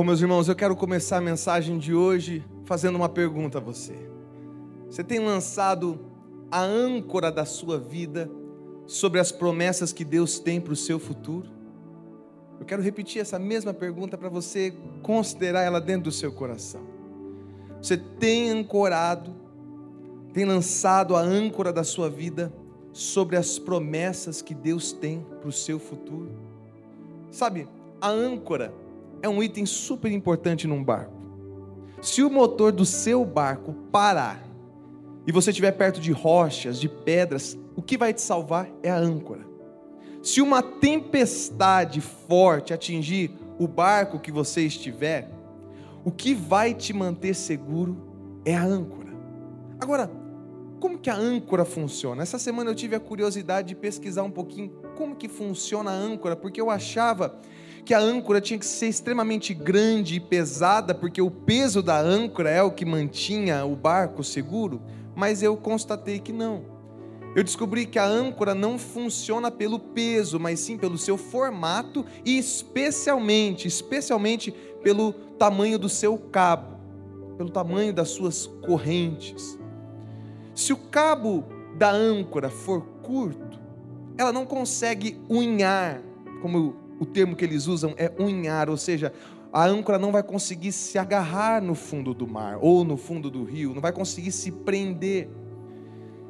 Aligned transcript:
Bom, 0.00 0.04
meus 0.04 0.22
irmãos, 0.22 0.48
eu 0.48 0.56
quero 0.56 0.74
começar 0.74 1.18
a 1.18 1.20
mensagem 1.20 1.76
de 1.76 1.94
hoje 1.94 2.42
fazendo 2.64 2.96
uma 2.96 3.06
pergunta 3.06 3.58
a 3.58 3.60
você. 3.60 3.92
Você 4.88 5.04
tem 5.04 5.18
lançado 5.18 6.00
a 6.50 6.62
âncora 6.62 7.30
da 7.30 7.44
sua 7.44 7.78
vida 7.78 8.30
sobre 8.86 9.20
as 9.20 9.30
promessas 9.30 9.92
que 9.92 10.02
Deus 10.02 10.38
tem 10.38 10.58
para 10.58 10.72
o 10.72 10.76
seu 10.76 10.98
futuro? 10.98 11.50
Eu 12.58 12.64
quero 12.64 12.80
repetir 12.80 13.20
essa 13.20 13.38
mesma 13.38 13.74
pergunta 13.74 14.16
para 14.16 14.30
você 14.30 14.74
considerar 15.02 15.64
ela 15.64 15.82
dentro 15.82 16.04
do 16.04 16.12
seu 16.12 16.32
coração. 16.32 16.80
Você 17.78 17.98
tem 17.98 18.48
ancorado, 18.48 19.36
tem 20.32 20.46
lançado 20.46 21.14
a 21.14 21.20
âncora 21.20 21.74
da 21.74 21.84
sua 21.84 22.08
vida 22.08 22.50
sobre 22.90 23.36
as 23.36 23.58
promessas 23.58 24.40
que 24.40 24.54
Deus 24.54 24.92
tem 24.92 25.26
para 25.42 25.50
o 25.50 25.52
seu 25.52 25.78
futuro? 25.78 26.30
Sabe, 27.30 27.68
a 28.00 28.08
âncora 28.08 28.72
é 29.22 29.28
um 29.28 29.42
item 29.42 29.66
super 29.66 30.10
importante 30.10 30.66
num 30.66 30.82
barco. 30.82 31.20
Se 32.00 32.22
o 32.22 32.30
motor 32.30 32.72
do 32.72 32.84
seu 32.84 33.24
barco 33.24 33.74
parar 33.92 34.42
e 35.26 35.32
você 35.32 35.50
estiver 35.50 35.72
perto 35.72 36.00
de 36.00 36.12
rochas, 36.12 36.80
de 36.80 36.88
pedras, 36.88 37.58
o 37.76 37.82
que 37.82 37.98
vai 37.98 38.12
te 38.12 38.22
salvar 38.22 38.70
é 38.82 38.90
a 38.90 38.96
âncora. 38.96 39.46
Se 40.22 40.40
uma 40.40 40.62
tempestade 40.62 42.00
forte 42.00 42.72
atingir 42.72 43.30
o 43.58 43.68
barco 43.68 44.18
que 44.18 44.32
você 44.32 44.62
estiver, 44.62 45.30
o 46.04 46.10
que 46.10 46.34
vai 46.34 46.74
te 46.74 46.92
manter 46.92 47.34
seguro 47.34 47.96
é 48.44 48.56
a 48.56 48.64
âncora. 48.64 49.10
Agora, 49.78 50.10
como 50.80 50.98
que 50.98 51.10
a 51.10 51.14
âncora 51.14 51.64
funciona? 51.64 52.22
Essa 52.22 52.38
semana 52.38 52.70
eu 52.70 52.74
tive 52.74 52.96
a 52.96 53.00
curiosidade 53.00 53.68
de 53.68 53.74
pesquisar 53.74 54.22
um 54.22 54.30
pouquinho 54.30 54.70
como 54.96 55.14
que 55.14 55.28
funciona 55.28 55.90
a 55.90 55.94
âncora, 55.94 56.34
porque 56.34 56.60
eu 56.60 56.70
achava 56.70 57.38
que 57.84 57.94
a 57.94 57.98
âncora 57.98 58.40
tinha 58.40 58.58
que 58.58 58.66
ser 58.66 58.88
extremamente 58.88 59.54
grande 59.54 60.16
e 60.16 60.20
pesada, 60.20 60.94
porque 60.94 61.20
o 61.20 61.30
peso 61.30 61.82
da 61.82 61.98
âncora 61.98 62.50
é 62.50 62.62
o 62.62 62.70
que 62.70 62.84
mantinha 62.84 63.64
o 63.64 63.74
barco 63.74 64.22
seguro, 64.22 64.82
mas 65.14 65.42
eu 65.42 65.56
constatei 65.56 66.18
que 66.18 66.32
não. 66.32 66.64
Eu 67.34 67.44
descobri 67.44 67.86
que 67.86 67.98
a 67.98 68.04
âncora 68.04 68.54
não 68.54 68.78
funciona 68.78 69.50
pelo 69.50 69.78
peso, 69.78 70.40
mas 70.40 70.58
sim 70.58 70.76
pelo 70.76 70.98
seu 70.98 71.16
formato 71.16 72.04
e 72.24 72.36
especialmente, 72.36 73.68
especialmente 73.68 74.50
pelo 74.82 75.12
tamanho 75.38 75.78
do 75.78 75.88
seu 75.88 76.18
cabo, 76.18 76.76
pelo 77.36 77.50
tamanho 77.50 77.92
das 77.92 78.08
suas 78.08 78.46
correntes. 78.66 79.58
Se 80.54 80.72
o 80.72 80.76
cabo 80.76 81.44
da 81.78 81.90
âncora 81.92 82.50
for 82.50 82.82
curto, 83.02 83.60
ela 84.18 84.32
não 84.32 84.44
consegue 84.44 85.20
unhar, 85.30 86.02
como 86.42 86.76
o 87.00 87.06
termo 87.06 87.34
que 87.34 87.44
eles 87.44 87.66
usam 87.66 87.94
é 87.96 88.12
unhar, 88.18 88.68
ou 88.68 88.76
seja, 88.76 89.10
a 89.50 89.66
âncora 89.66 89.98
não 89.98 90.12
vai 90.12 90.22
conseguir 90.22 90.70
se 90.70 90.98
agarrar 90.98 91.62
no 91.62 91.74
fundo 91.74 92.12
do 92.12 92.28
mar 92.28 92.58
ou 92.60 92.84
no 92.84 92.96
fundo 92.96 93.30
do 93.30 93.42
rio, 93.42 93.74
não 93.74 93.80
vai 93.80 93.90
conseguir 93.90 94.30
se 94.30 94.52
prender. 94.52 95.28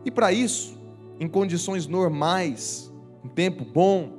E 0.05 0.11
para 0.11 0.33
isso, 0.33 0.79
em 1.19 1.29
condições 1.29 1.89
normais, 1.89 2.91
um 3.25 3.29
tempo 3.29 3.65
bom, 3.65 4.13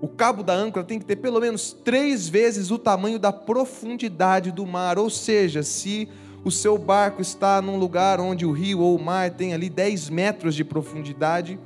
o 0.00 0.06
cabo 0.06 0.42
da 0.42 0.52
âncora 0.52 0.84
tem 0.84 0.98
que 0.98 1.06
ter 1.06 1.16
pelo 1.16 1.40
menos 1.40 1.72
três 1.72 2.28
vezes 2.28 2.70
o 2.70 2.78
tamanho 2.78 3.18
da 3.18 3.32
profundidade 3.32 4.52
do 4.52 4.66
mar, 4.66 4.98
ou 4.98 5.10
seja, 5.10 5.62
se 5.62 6.08
o 6.44 6.50
seu 6.50 6.78
barco 6.78 7.20
está 7.20 7.60
num 7.60 7.76
lugar 7.76 8.20
onde 8.20 8.46
o 8.46 8.52
rio 8.52 8.80
ou 8.80 8.94
o 8.94 9.02
mar 9.02 9.30
tem 9.30 9.54
ali 9.54 9.68
10 9.68 10.10
metros 10.10 10.54
de 10.54 10.64
profundidade, 10.64 11.58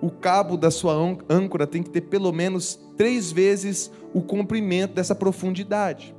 o 0.00 0.10
cabo 0.10 0.56
da 0.56 0.70
sua 0.70 0.94
âncora 1.28 1.66
tem 1.66 1.82
que 1.82 1.90
ter 1.90 2.02
pelo 2.02 2.32
menos 2.32 2.78
três 2.96 3.30
vezes 3.30 3.90
o 4.14 4.22
comprimento 4.22 4.94
dessa 4.94 5.14
profundidade. 5.14 6.14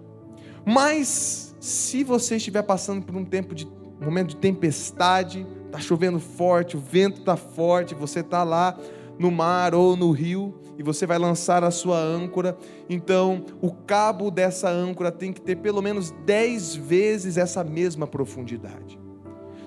Mas 0.66 1.56
se 1.60 2.04
você 2.04 2.36
estiver 2.36 2.64
passando 2.64 3.06
por 3.06 3.16
um 3.16 3.26
tempo 3.26 3.56
de 3.56 3.66
um 3.66 4.06
momento 4.06 4.30
de 4.30 4.36
tempestade, 4.38 5.46
está 5.66 5.80
chovendo 5.80 6.20
forte, 6.20 6.76
o 6.76 6.80
vento 6.80 7.20
está 7.20 7.36
forte, 7.36 7.96
você 7.96 8.20
está 8.20 8.44
lá 8.44 8.78
no 9.18 9.32
mar 9.32 9.74
ou 9.76 9.96
no 9.96 10.12
rio 10.12 10.60
e 10.78 10.84
você 10.84 11.06
vai 11.06 11.20
lançar 11.20 11.64
a 11.64 11.70
sua 11.70 12.00
âncora, 12.00 12.58
então 12.90 13.46
o 13.62 13.72
cabo 13.72 14.32
dessa 14.32 14.70
âncora 14.70 15.12
tem 15.12 15.32
que 15.32 15.40
ter 15.40 15.58
pelo 15.58 15.82
menos 15.82 16.12
dez 16.26 16.76
vezes 16.76 17.38
essa 17.38 17.64
mesma 17.64 18.08
profundidade. 18.08 19.00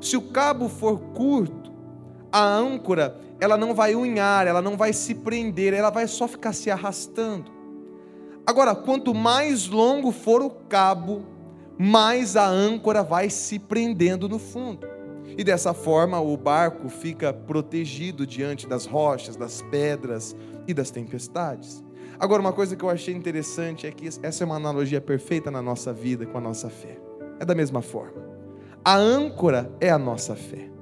Se 0.00 0.16
o 0.16 0.22
cabo 0.22 0.69
for 0.69 0.98
curto, 0.98 1.63
a 2.34 2.42
âncora 2.42 3.16
ela 3.38 3.56
não 3.56 3.72
vai 3.72 3.94
unhar, 3.94 4.48
ela 4.48 4.60
não 4.60 4.76
vai 4.76 4.92
se 4.92 5.14
prender, 5.14 5.72
ela 5.72 5.88
vai 5.88 6.08
só 6.08 6.26
ficar 6.26 6.52
se 6.52 6.68
arrastando. 6.68 7.52
Agora, 8.44 8.74
quanto 8.74 9.14
mais 9.14 9.68
longo 9.68 10.10
for 10.10 10.42
o 10.42 10.50
cabo, 10.50 11.24
mais 11.78 12.36
a 12.36 12.44
âncora 12.44 13.04
vai 13.04 13.30
se 13.30 13.60
prendendo 13.60 14.28
no 14.28 14.40
fundo. 14.40 14.84
E 15.38 15.44
dessa 15.44 15.72
forma 15.72 16.20
o 16.20 16.36
barco 16.36 16.88
fica 16.88 17.32
protegido 17.32 18.26
diante 18.26 18.66
das 18.66 18.84
rochas, 18.84 19.36
das 19.36 19.62
pedras 19.62 20.34
e 20.66 20.74
das 20.74 20.90
tempestades. 20.90 21.84
Agora, 22.18 22.40
uma 22.40 22.52
coisa 22.52 22.74
que 22.74 22.84
eu 22.84 22.90
achei 22.90 23.14
interessante 23.14 23.86
é 23.86 23.92
que 23.92 24.08
essa 24.08 24.42
é 24.42 24.44
uma 24.44 24.56
analogia 24.56 25.00
perfeita 25.00 25.52
na 25.52 25.62
nossa 25.62 25.92
vida 25.92 26.26
com 26.26 26.38
a 26.38 26.40
nossa 26.40 26.68
fé. 26.68 26.98
É 27.38 27.44
da 27.44 27.54
mesma 27.54 27.80
forma. 27.80 28.24
A 28.84 28.96
âncora 28.96 29.70
é 29.80 29.88
a 29.88 29.98
nossa 29.98 30.34
fé. 30.34 30.73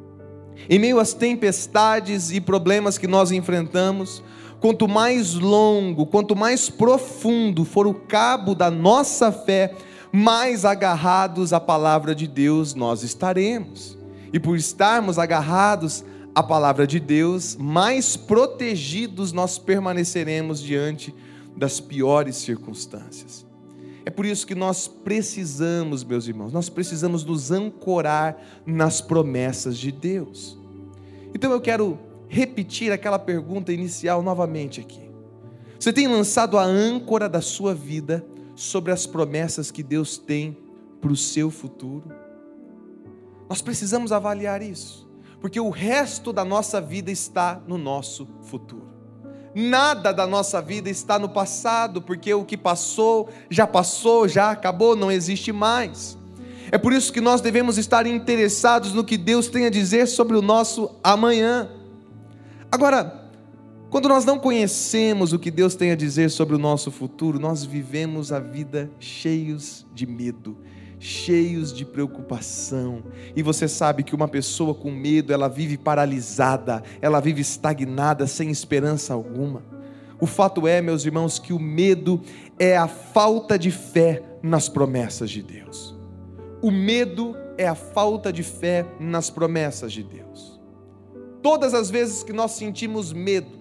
Em 0.68 0.78
meio 0.78 0.98
às 0.98 1.12
tempestades 1.12 2.30
e 2.30 2.40
problemas 2.40 2.98
que 2.98 3.06
nós 3.06 3.30
enfrentamos, 3.32 4.22
quanto 4.60 4.86
mais 4.86 5.34
longo, 5.34 6.06
quanto 6.06 6.36
mais 6.36 6.70
profundo 6.70 7.64
for 7.64 7.86
o 7.86 7.94
cabo 7.94 8.54
da 8.54 8.70
nossa 8.70 9.32
fé, 9.32 9.74
mais 10.12 10.64
agarrados 10.64 11.52
à 11.52 11.58
palavra 11.58 12.14
de 12.14 12.26
Deus 12.26 12.74
nós 12.74 13.02
estaremos. 13.02 13.98
E 14.32 14.38
por 14.38 14.56
estarmos 14.56 15.18
agarrados 15.18 16.04
à 16.34 16.42
palavra 16.42 16.86
de 16.86 17.00
Deus, 17.00 17.56
mais 17.58 18.16
protegidos 18.16 19.32
nós 19.32 19.58
permaneceremos 19.58 20.60
diante 20.60 21.14
das 21.56 21.80
piores 21.80 22.36
circunstâncias. 22.36 23.51
É 24.04 24.10
por 24.10 24.26
isso 24.26 24.46
que 24.46 24.54
nós 24.54 24.88
precisamos, 24.88 26.02
meus 26.02 26.26
irmãos, 26.26 26.52
nós 26.52 26.68
precisamos 26.68 27.24
nos 27.24 27.50
ancorar 27.50 28.36
nas 28.66 29.00
promessas 29.00 29.78
de 29.78 29.92
Deus. 29.92 30.58
Então 31.34 31.52
eu 31.52 31.60
quero 31.60 31.98
repetir 32.28 32.92
aquela 32.92 33.18
pergunta 33.18 33.72
inicial 33.72 34.22
novamente 34.22 34.80
aqui. 34.80 35.10
Você 35.78 35.92
tem 35.92 36.08
lançado 36.08 36.58
a 36.58 36.64
âncora 36.64 37.28
da 37.28 37.40
sua 37.40 37.74
vida 37.74 38.24
sobre 38.54 38.92
as 38.92 39.06
promessas 39.06 39.70
que 39.70 39.82
Deus 39.82 40.16
tem 40.16 40.56
para 41.00 41.12
o 41.12 41.16
seu 41.16 41.50
futuro? 41.50 42.10
Nós 43.48 43.60
precisamos 43.60 44.12
avaliar 44.12 44.62
isso, 44.62 45.08
porque 45.40 45.60
o 45.60 45.70
resto 45.70 46.32
da 46.32 46.44
nossa 46.44 46.80
vida 46.80 47.10
está 47.10 47.62
no 47.66 47.76
nosso 47.76 48.28
futuro. 48.42 48.91
Nada 49.54 50.12
da 50.12 50.26
nossa 50.26 50.62
vida 50.62 50.88
está 50.88 51.18
no 51.18 51.28
passado, 51.28 52.00
porque 52.00 52.32
o 52.32 52.44
que 52.44 52.56
passou 52.56 53.28
já 53.50 53.66
passou, 53.66 54.26
já 54.26 54.50
acabou, 54.50 54.96
não 54.96 55.10
existe 55.10 55.52
mais. 55.52 56.16
É 56.70 56.78
por 56.78 56.92
isso 56.92 57.12
que 57.12 57.20
nós 57.20 57.42
devemos 57.42 57.76
estar 57.76 58.06
interessados 58.06 58.94
no 58.94 59.04
que 59.04 59.18
Deus 59.18 59.48
tem 59.48 59.66
a 59.66 59.70
dizer 59.70 60.06
sobre 60.06 60.38
o 60.38 60.42
nosso 60.42 60.90
amanhã. 61.04 61.68
Agora, 62.70 63.28
quando 63.90 64.08
nós 64.08 64.24
não 64.24 64.38
conhecemos 64.38 65.34
o 65.34 65.38
que 65.38 65.50
Deus 65.50 65.74
tem 65.74 65.90
a 65.90 65.94
dizer 65.94 66.30
sobre 66.30 66.56
o 66.56 66.58
nosso 66.58 66.90
futuro, 66.90 67.38
nós 67.38 67.62
vivemos 67.62 68.32
a 68.32 68.40
vida 68.40 68.90
cheios 68.98 69.84
de 69.92 70.06
medo, 70.06 70.56
cheios 71.02 71.72
de 71.72 71.84
preocupação. 71.84 73.02
E 73.34 73.42
você 73.42 73.66
sabe 73.66 74.04
que 74.04 74.14
uma 74.14 74.28
pessoa 74.28 74.72
com 74.72 74.90
medo, 74.92 75.32
ela 75.32 75.48
vive 75.48 75.76
paralisada, 75.76 76.82
ela 77.00 77.18
vive 77.18 77.40
estagnada, 77.40 78.26
sem 78.28 78.50
esperança 78.50 79.12
alguma. 79.12 79.64
O 80.20 80.26
fato 80.26 80.68
é, 80.68 80.80
meus 80.80 81.04
irmãos, 81.04 81.40
que 81.40 81.52
o 81.52 81.58
medo 81.58 82.22
é 82.56 82.76
a 82.76 82.86
falta 82.86 83.58
de 83.58 83.72
fé 83.72 84.22
nas 84.40 84.68
promessas 84.68 85.28
de 85.28 85.42
Deus. 85.42 85.98
O 86.62 86.70
medo 86.70 87.34
é 87.58 87.66
a 87.66 87.74
falta 87.74 88.32
de 88.32 88.44
fé 88.44 88.86
nas 89.00 89.28
promessas 89.28 89.92
de 89.92 90.04
Deus. 90.04 90.60
Todas 91.42 91.74
as 91.74 91.90
vezes 91.90 92.22
que 92.22 92.32
nós 92.32 92.52
sentimos 92.52 93.12
medo, 93.12 93.58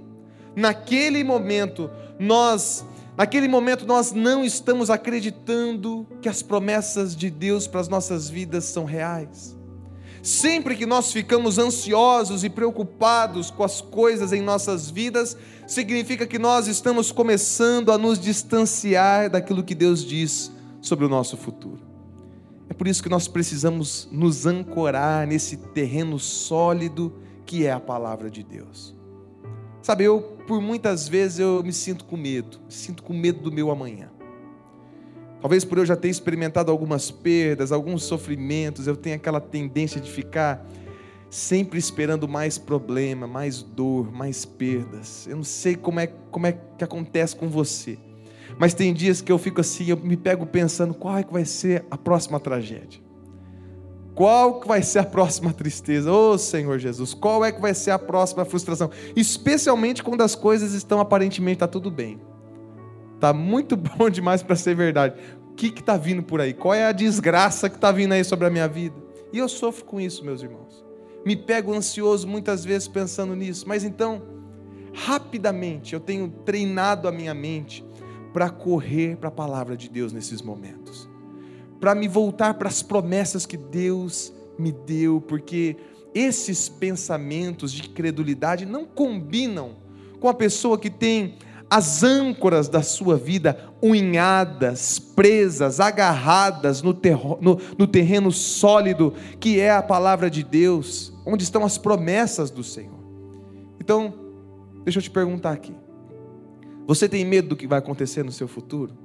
naquele 0.56 1.24
momento 1.24 1.90
nós 2.20 2.86
Naquele 3.18 3.48
momento 3.48 3.86
nós 3.86 4.12
não 4.12 4.44
estamos 4.44 4.90
acreditando 4.90 6.08
que 6.22 6.30
as 6.30 6.42
promessas 6.42 7.16
de 7.16 7.30
Deus 7.30 7.68
para 7.68 7.82
as 7.82 7.88
nossas 7.88 8.30
vidas 8.30 8.66
são 8.66 8.86
reais. 8.86 9.58
Sempre 10.24 10.76
que 10.76 10.86
nós 10.86 11.12
ficamos 11.12 11.58
ansiosos 11.58 12.44
e 12.44 12.50
preocupados 12.50 13.50
com 13.50 13.64
as 13.64 13.82
coisas 13.82 14.32
em 14.32 14.42
nossas 14.42 14.90
vidas, 14.90 15.36
significa 15.68 16.28
que 16.28 16.38
nós 16.38 16.68
estamos 16.68 17.12
começando 17.12 17.92
a 17.92 17.98
nos 17.98 18.20
distanciar 18.20 19.30
daquilo 19.30 19.64
que 19.64 19.74
Deus 19.74 20.06
diz 20.06 20.52
sobre 20.80 21.06
o 21.06 21.10
nosso 21.10 21.36
futuro. 21.36 21.82
É 22.70 22.74
por 22.74 22.88
isso 22.88 23.04
que 23.04 23.10
nós 23.10 23.28
precisamos 23.28 24.08
nos 24.12 24.46
ancorar 24.46 25.28
nesse 25.28 25.58
terreno 25.58 26.18
sólido 26.20 27.14
que 27.46 27.66
é 27.66 27.72
a 27.72 27.80
palavra 27.80 28.30
de 28.30 28.44
Deus. 28.44 28.96
Sabe, 29.82 30.04
eu 30.04 30.22
por 30.48 30.62
muitas 30.62 31.08
vezes 31.08 31.40
eu 31.40 31.64
me 31.64 31.74
sinto 31.74 32.06
com 32.06 32.18
medo, 32.18 32.60
me 32.66 32.72
sinto 32.72 33.02
com 33.02 33.14
medo 33.14 33.42
do 33.42 33.52
meu 33.52 33.72
amanhã. 33.72 34.10
Talvez 35.40 35.66
por 35.66 35.80
eu 35.80 35.86
já 35.86 35.96
ter 35.96 36.10
experimentado 36.10 36.70
algumas 36.70 37.10
perdas, 37.10 37.72
alguns 37.72 38.04
sofrimentos, 38.04 38.86
eu 38.86 38.96
tenho 38.96 39.16
aquela 39.16 39.42
tendência 39.42 40.00
de 40.00 40.10
ficar 40.10 40.64
sempre 41.32 41.80
esperando 41.80 42.28
mais 42.28 42.60
problema, 42.60 43.26
mais 43.26 43.64
dor, 43.64 44.12
mais 44.12 44.46
perdas. 44.46 45.26
Eu 45.28 45.38
não 45.38 45.44
sei 45.44 45.76
como 45.76 46.00
é, 46.00 46.08
como 46.30 46.46
é 46.46 46.52
que 46.78 46.84
acontece 46.84 47.36
com 47.36 47.50
você. 47.50 47.98
Mas 48.60 48.76
tem 48.76 48.94
dias 48.94 49.22
que 49.22 49.32
eu 49.32 49.40
fico 49.40 49.62
assim, 49.62 49.86
eu 49.88 49.98
me 49.98 50.18
pego 50.18 50.46
pensando 50.46 50.94
qual 50.94 51.18
é 51.18 51.24
que 51.24 51.34
vai 51.34 51.46
ser 51.46 51.86
a 51.90 51.98
próxima 51.98 52.40
tragédia. 52.40 53.02
Qual 54.14 54.60
que 54.60 54.68
vai 54.68 54.84
ser 54.84 55.00
a 55.00 55.06
próxima 55.06 55.54
tristeza? 55.54 56.12
Ô 56.12 56.34
oh, 56.34 56.38
Senhor 56.38 56.78
Jesus, 56.78 57.14
qual 57.14 57.46
é 57.46 57.52
que 57.52 57.62
vai 57.62 57.74
ser 57.74 57.92
a 57.92 58.00
próxima 58.00 58.44
frustração? 58.44 58.90
Especialmente 59.16 60.04
quando 60.04 60.22
as 60.22 60.36
coisas 60.36 60.74
estão 60.74 61.00
aparentemente 61.00 61.60
tá 61.60 61.68
tudo 61.68 61.90
bem. 61.90 62.20
Tá 63.20 63.32
muito 63.34 63.78
bom 63.78 64.10
demais 64.10 64.44
para 64.44 64.56
ser 64.56 64.76
verdade. 64.76 65.16
O 65.50 65.54
que 65.54 65.68
está 65.68 65.96
vindo 65.96 66.24
por 66.24 66.42
aí? 66.42 66.54
Qual 66.54 66.74
é 66.74 66.86
a 66.86 66.92
desgraça 66.92 67.70
que 67.70 67.76
está 67.76 67.92
vindo 67.92 68.14
aí 68.14 68.24
sobre 68.24 68.48
a 68.48 68.50
minha 68.50 68.68
vida? 68.68 68.96
E 69.32 69.38
eu 69.38 69.48
sofro 69.48 69.86
com 69.86 70.00
isso, 70.00 70.26
meus 70.26 70.42
irmãos. 70.42 70.84
Me 71.26 71.36
pego 71.36 71.74
ansioso 71.74 72.28
muitas 72.28 72.66
vezes 72.66 72.88
pensando 72.88 73.36
nisso, 73.36 73.66
mas 73.68 73.84
então, 73.84 74.24
rapidamente, 74.94 75.94
eu 75.94 76.00
tenho 76.00 76.28
treinado 76.44 77.08
a 77.08 77.12
minha 77.12 77.34
mente 77.34 77.86
para 78.34 78.50
correr 78.50 79.18
para 79.18 79.30
a 79.30 79.32
palavra 79.32 79.78
de 79.78 79.90
Deus 79.90 80.12
nesses 80.12 80.42
momentos, 80.42 81.08
para 81.82 81.96
me 81.96 82.08
voltar 82.08 82.54
para 82.54 82.70
as 82.70 82.84
promessas 82.84 83.48
que 83.48 83.58
Deus 83.58 84.32
me 84.58 84.72
deu, 84.72 85.20
porque 85.20 85.76
esses 86.14 86.70
pensamentos 86.70 87.74
de 87.74 87.90
credulidade 87.90 88.68
não 88.68 88.86
combinam 88.86 89.78
com 90.20 90.30
a 90.30 90.34
pessoa 90.34 90.78
que 90.78 90.92
tem 90.92 91.40
as 91.68 92.04
âncoras 92.04 92.70
da 92.70 92.84
sua 92.84 93.18
vida 93.18 93.72
unhadas, 93.82 95.00
presas, 95.00 95.80
agarradas 95.80 96.84
no, 96.84 96.94
terro, 96.94 97.40
no, 97.42 97.58
no, 97.78 97.88
terreno 97.88 98.32
sólido 98.32 99.16
que 99.40 99.60
é 99.60 99.72
a 99.72 99.82
palavra 99.82 100.30
de 100.30 100.44
Deus, 100.44 101.12
onde 101.26 101.44
estão 101.44 101.66
as 101.66 101.80
promessas 101.80 102.52
do 102.52 102.64
Senhor. 102.64 103.00
Então, 103.80 104.14
deixa 104.84 105.00
eu 105.00 105.04
te 105.04 105.10
perguntar 105.10 105.54
aqui: 105.54 105.74
você 106.86 107.10
tem 107.10 107.26
medo 107.26 107.50
do 107.50 107.56
que 107.56 107.66
vai 107.66 107.80
acontecer 107.80 108.24
no 108.24 108.32
seu 108.32 108.48
futuro? 108.48 109.01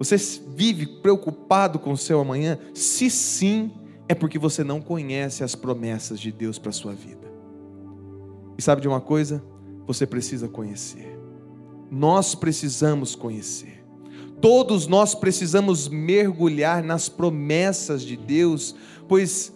Você 0.00 0.16
vive 0.48 0.86
preocupado 0.86 1.78
com 1.78 1.92
o 1.92 1.96
seu 1.96 2.18
amanhã? 2.18 2.58
Se 2.74 3.08
sim, 3.08 3.70
é 4.08 4.14
porque 4.16 4.40
você 4.40 4.64
não 4.64 4.80
conhece 4.80 5.44
as 5.44 5.54
promessas 5.54 6.18
de 6.18 6.32
Deus 6.32 6.58
para 6.58 6.70
a 6.70 6.72
sua 6.72 6.92
vida. 6.92 7.30
E 8.58 8.62
sabe 8.62 8.80
de 8.82 8.88
uma 8.88 9.00
coisa? 9.00 9.40
Você 9.86 10.04
precisa 10.04 10.48
conhecer 10.48 11.20
nós 11.90 12.34
precisamos 12.34 13.16
conhecer. 13.16 13.84
Todos 14.40 14.86
nós 14.86 15.14
precisamos 15.14 15.88
mergulhar 15.88 16.82
nas 16.82 17.08
promessas 17.08 18.02
de 18.02 18.16
Deus, 18.16 18.74
pois 19.08 19.52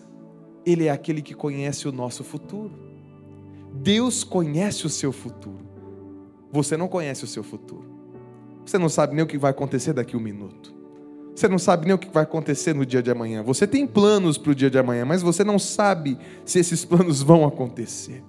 Ele 0.66 0.86
é 0.86 0.90
aquele 0.90 1.22
que 1.22 1.32
conhece 1.32 1.88
o 1.88 1.92
nosso 1.92 2.24
futuro. 2.24 2.72
Deus 3.72 4.24
conhece 4.24 4.86
o 4.86 4.90
seu 4.90 5.12
futuro. 5.12 5.64
Você 6.52 6.76
não 6.76 6.88
conhece 6.88 7.24
o 7.24 7.28
seu 7.28 7.42
futuro. 7.42 7.93
Você 8.64 8.78
não 8.78 8.88
sabe 8.88 9.14
nem 9.14 9.24
o 9.24 9.26
que 9.26 9.36
vai 9.36 9.50
acontecer 9.50 9.92
daqui 9.92 10.16
a 10.16 10.18
um 10.18 10.22
minuto. 10.22 10.74
Você 11.34 11.48
não 11.48 11.58
sabe 11.58 11.86
nem 11.86 11.94
o 11.94 11.98
que 11.98 12.08
vai 12.08 12.22
acontecer 12.22 12.74
no 12.74 12.86
dia 12.86 13.02
de 13.02 13.10
amanhã. 13.10 13.42
Você 13.42 13.66
tem 13.66 13.86
planos 13.86 14.38
para 14.38 14.52
o 14.52 14.54
dia 14.54 14.70
de 14.70 14.78
amanhã, 14.78 15.04
mas 15.04 15.20
você 15.20 15.42
não 15.42 15.58
sabe 15.58 16.16
se 16.44 16.58
esses 16.58 16.84
planos 16.86 17.22
vão 17.22 17.44
acontecer. 17.44 18.22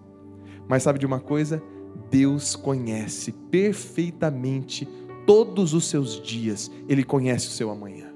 Mas 0.68 0.84
sabe 0.84 1.00
de 1.00 1.06
uma 1.06 1.20
coisa? 1.20 1.62
Deus 2.10 2.56
conhece 2.56 3.32
perfeitamente 3.32 4.88
todos 5.26 5.74
os 5.74 5.86
seus 5.88 6.22
dias, 6.22 6.70
Ele 6.90 7.04
conhece 7.04 7.48
o 7.48 7.52
seu 7.52 7.70
amanhã. 7.70 8.12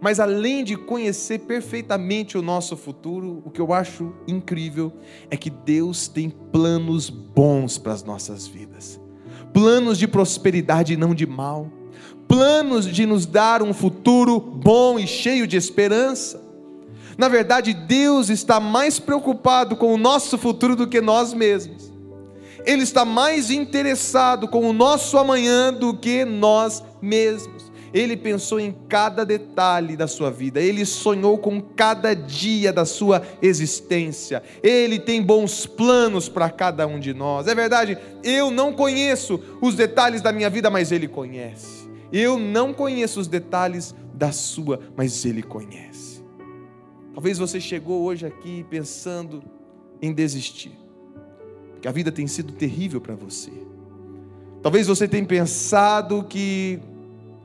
Mas 0.00 0.20
além 0.20 0.62
de 0.62 0.76
conhecer 0.76 1.40
perfeitamente 1.40 2.38
o 2.38 2.42
nosso 2.42 2.76
futuro, 2.76 3.42
o 3.44 3.50
que 3.50 3.60
eu 3.60 3.72
acho 3.72 4.14
incrível 4.28 4.92
é 5.28 5.36
que 5.36 5.50
Deus 5.50 6.06
tem 6.06 6.30
planos 6.30 7.10
bons 7.10 7.78
para 7.78 7.94
as 7.94 8.04
nossas 8.04 8.46
vidas 8.46 9.00
planos 9.52 9.98
de 9.98 10.06
prosperidade 10.06 10.92
e 10.92 10.96
não 10.96 11.14
de 11.14 11.26
mal, 11.26 11.70
planos 12.26 12.86
de 12.86 13.06
nos 13.06 13.26
dar 13.26 13.62
um 13.62 13.72
futuro 13.72 14.38
bom 14.38 14.98
e 14.98 15.06
cheio 15.06 15.46
de 15.46 15.56
esperança. 15.56 16.40
Na 17.16 17.26
verdade, 17.26 17.74
Deus 17.74 18.28
está 18.28 18.60
mais 18.60 19.00
preocupado 19.00 19.74
com 19.74 19.92
o 19.92 19.98
nosso 19.98 20.38
futuro 20.38 20.76
do 20.76 20.86
que 20.86 21.00
nós 21.00 21.34
mesmos. 21.34 21.92
Ele 22.64 22.82
está 22.82 23.04
mais 23.04 23.50
interessado 23.50 24.46
com 24.46 24.68
o 24.68 24.72
nosso 24.72 25.16
amanhã 25.18 25.72
do 25.72 25.94
que 25.94 26.24
nós 26.24 26.82
mesmos. 27.00 27.57
Ele 27.92 28.16
pensou 28.16 28.60
em 28.60 28.74
cada 28.88 29.24
detalhe 29.24 29.96
da 29.96 30.06
sua 30.06 30.30
vida, 30.30 30.60
ele 30.60 30.84
sonhou 30.84 31.38
com 31.38 31.60
cada 31.60 32.14
dia 32.14 32.72
da 32.72 32.84
sua 32.84 33.22
existência, 33.40 34.42
ele 34.62 34.98
tem 34.98 35.22
bons 35.22 35.66
planos 35.66 36.28
para 36.28 36.50
cada 36.50 36.86
um 36.86 37.00
de 37.00 37.14
nós. 37.14 37.46
É 37.46 37.54
verdade, 37.54 37.96
eu 38.22 38.50
não 38.50 38.72
conheço 38.72 39.40
os 39.60 39.74
detalhes 39.74 40.20
da 40.20 40.32
minha 40.32 40.50
vida, 40.50 40.70
mas 40.70 40.92
ele 40.92 41.08
conhece. 41.08 41.88
Eu 42.12 42.38
não 42.38 42.72
conheço 42.72 43.20
os 43.20 43.28
detalhes 43.28 43.94
da 44.14 44.32
sua, 44.32 44.80
mas 44.96 45.24
ele 45.24 45.42
conhece. 45.42 46.22
Talvez 47.14 47.38
você 47.38 47.60
chegou 47.60 48.02
hoje 48.02 48.26
aqui 48.26 48.64
pensando 48.70 49.42
em 50.00 50.12
desistir 50.12 50.72
que 51.80 51.88
a 51.88 51.92
vida 51.92 52.10
tem 52.10 52.26
sido 52.26 52.52
terrível 52.52 53.00
para 53.00 53.14
você. 53.14 53.52
Talvez 54.62 54.86
você 54.86 55.06
tenha 55.06 55.24
pensado 55.24 56.24
que 56.24 56.80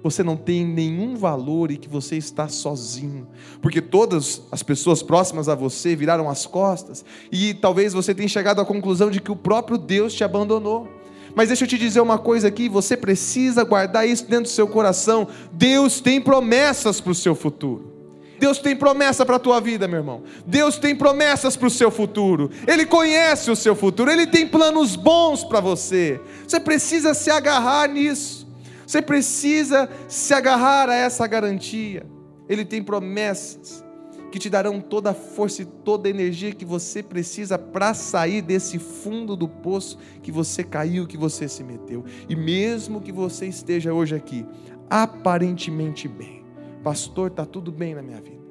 você 0.03 0.21
não 0.21 0.35
tem 0.35 0.65
nenhum 0.65 1.15
valor 1.15 1.71
e 1.71 1.77
que 1.77 1.87
você 1.87 2.17
está 2.17 2.49
sozinho, 2.49 3.25
porque 3.61 3.81
todas 3.81 4.41
as 4.51 4.61
pessoas 4.61 5.01
próximas 5.01 5.47
a 5.47 5.55
você 5.55 5.95
viraram 5.95 6.29
as 6.29 6.45
costas, 6.45 7.05
e 7.31 7.53
talvez 7.53 7.93
você 7.93 8.13
tenha 8.13 8.27
chegado 8.27 8.59
à 8.59 8.65
conclusão 8.65 9.09
de 9.09 9.21
que 9.21 9.31
o 9.31 9.35
próprio 9.35 9.77
Deus 9.77 10.13
te 10.13 10.23
abandonou. 10.23 10.87
Mas 11.33 11.47
deixa 11.47 11.63
eu 11.63 11.67
te 11.67 11.77
dizer 11.77 12.01
uma 12.01 12.19
coisa 12.19 12.49
aqui, 12.49 12.69
você 12.69 12.95
precisa 12.95 13.63
guardar 13.63 14.07
isso 14.07 14.25
dentro 14.25 14.43
do 14.43 14.49
seu 14.49 14.67
coração. 14.67 15.27
Deus 15.51 15.99
tem 15.99 16.21
promessas 16.21 17.01
para 17.01 17.11
o 17.11 17.15
seu 17.15 17.33
futuro. 17.33 17.91
Deus 18.39 18.59
tem 18.59 18.75
promessa 18.75 19.25
para 19.25 19.37
a 19.37 19.39
tua 19.39 19.61
vida, 19.61 19.87
meu 19.87 19.99
irmão. 19.99 20.23
Deus 20.45 20.77
tem 20.77 20.95
promessas 20.95 21.55
para 21.55 21.67
o 21.67 21.71
seu 21.71 21.89
futuro. 21.89 22.51
Ele 22.67 22.85
conhece 22.85 23.49
o 23.49 23.55
seu 23.55 23.73
futuro. 23.73 24.11
Ele 24.11 24.27
tem 24.27 24.45
planos 24.45 24.95
bons 24.95 25.43
para 25.43 25.61
você. 25.61 26.19
Você 26.45 26.59
precisa 26.59 27.13
se 27.13 27.31
agarrar 27.31 27.87
nisso. 27.87 28.42
Você 28.85 29.01
precisa 29.01 29.89
se 30.07 30.33
agarrar 30.33 30.89
a 30.89 30.95
essa 30.95 31.25
garantia. 31.27 32.05
Ele 32.47 32.65
tem 32.65 32.83
promessas 32.83 33.83
que 34.31 34.39
te 34.39 34.49
darão 34.49 34.81
toda 34.81 35.11
a 35.11 35.13
força 35.13 35.61
e 35.61 35.65
toda 35.65 36.07
a 36.07 36.09
energia 36.09 36.53
que 36.53 36.65
você 36.65 37.03
precisa 37.03 37.57
para 37.57 37.93
sair 37.93 38.41
desse 38.41 38.79
fundo 38.79 39.35
do 39.35 39.47
poço 39.47 39.99
que 40.23 40.31
você 40.31 40.63
caiu, 40.63 41.05
que 41.05 41.15
você 41.15 41.47
se 41.47 41.63
meteu. 41.63 42.03
E 42.27 42.35
mesmo 42.35 42.99
que 42.99 43.11
você 43.11 43.45
esteja 43.45 43.93
hoje 43.93 44.15
aqui, 44.15 44.43
aparentemente 44.89 46.07
bem, 46.07 46.43
Pastor, 46.83 47.29
está 47.29 47.45
tudo 47.45 47.71
bem 47.71 47.93
na 47.93 48.01
minha 48.01 48.19
vida. 48.19 48.42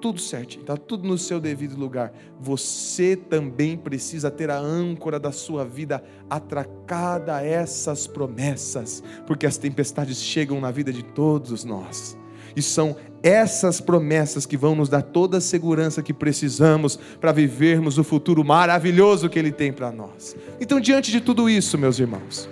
Tudo 0.00 0.20
certinho, 0.20 0.62
está 0.62 0.76
tudo 0.76 1.06
no 1.06 1.18
seu 1.18 1.38
devido 1.38 1.76
lugar. 1.76 2.12
Você 2.40 3.14
também 3.14 3.76
precisa 3.76 4.30
ter 4.30 4.50
a 4.50 4.58
âncora 4.58 5.20
da 5.20 5.30
sua 5.30 5.64
vida 5.64 6.02
atracada 6.28 7.36
a 7.36 7.44
essas 7.44 8.06
promessas, 8.06 9.02
porque 9.26 9.46
as 9.46 9.58
tempestades 9.58 10.22
chegam 10.22 10.60
na 10.60 10.70
vida 10.70 10.92
de 10.92 11.02
todos 11.02 11.64
nós. 11.64 12.16
E 12.56 12.62
são 12.62 12.96
essas 13.22 13.80
promessas 13.80 14.46
que 14.46 14.56
vão 14.56 14.74
nos 14.74 14.88
dar 14.88 15.02
toda 15.02 15.38
a 15.38 15.40
segurança 15.40 16.02
que 16.02 16.12
precisamos 16.12 16.98
para 17.20 17.32
vivermos 17.32 17.98
o 17.98 18.04
futuro 18.04 18.42
maravilhoso 18.42 19.28
que 19.28 19.38
Ele 19.38 19.52
tem 19.52 19.72
para 19.72 19.92
nós. 19.92 20.34
Então, 20.60 20.80
diante 20.80 21.10
de 21.10 21.20
tudo 21.20 21.48
isso, 21.48 21.76
meus 21.76 21.98
irmãos, 21.98 22.48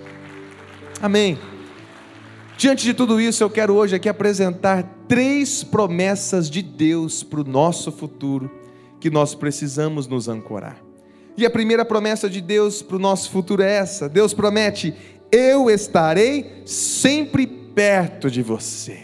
amém. 1.01 1.37
Diante 2.59 2.83
de 2.83 2.93
tudo 2.93 3.21
isso, 3.21 3.41
eu 3.41 3.49
quero 3.49 3.73
hoje 3.73 3.95
aqui 3.95 4.09
apresentar 4.09 4.83
três 5.07 5.63
promessas 5.63 6.49
de 6.49 6.61
Deus 6.61 7.23
para 7.23 7.39
o 7.39 7.43
nosso 7.45 7.89
futuro 7.89 8.51
que 8.99 9.09
nós 9.09 9.33
precisamos 9.33 10.07
nos 10.07 10.27
ancorar. 10.27 10.83
E 11.37 11.45
a 11.45 11.49
primeira 11.49 11.85
promessa 11.85 12.29
de 12.29 12.41
Deus 12.41 12.81
para 12.81 12.97
o 12.97 12.99
nosso 12.99 13.31
futuro 13.31 13.63
é 13.63 13.77
essa: 13.77 14.09
Deus 14.09 14.33
promete, 14.33 14.93
eu 15.31 15.69
estarei 15.69 16.61
sempre 16.65 17.47
perto 17.47 18.29
de 18.29 18.41
você. 18.41 19.03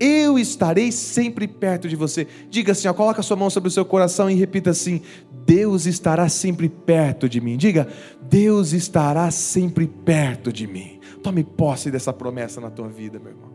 Eu 0.00 0.38
estarei 0.38 0.90
sempre 0.90 1.46
perto 1.46 1.88
de 1.88 1.96
você. 1.96 2.26
Diga 2.48 2.72
assim, 2.72 2.88
ó, 2.88 2.94
coloca 2.94 3.20
a 3.20 3.22
sua 3.22 3.36
mão 3.36 3.50
sobre 3.50 3.68
o 3.68 3.72
seu 3.72 3.84
coração 3.84 4.30
e 4.30 4.34
repita 4.34 4.70
assim: 4.70 5.02
Deus 5.44 5.84
estará 5.84 6.30
sempre 6.30 6.70
perto 6.70 7.28
de 7.28 7.42
mim. 7.42 7.58
Diga, 7.58 7.88
Deus 8.22 8.72
estará 8.72 9.30
sempre 9.30 9.86
perto 9.86 10.50
de 10.50 10.66
mim. 10.66 10.95
Tome 11.26 11.42
posse 11.42 11.90
dessa 11.90 12.12
promessa 12.12 12.60
na 12.60 12.70
tua 12.70 12.88
vida, 12.88 13.18
meu 13.18 13.32
irmão. 13.32 13.50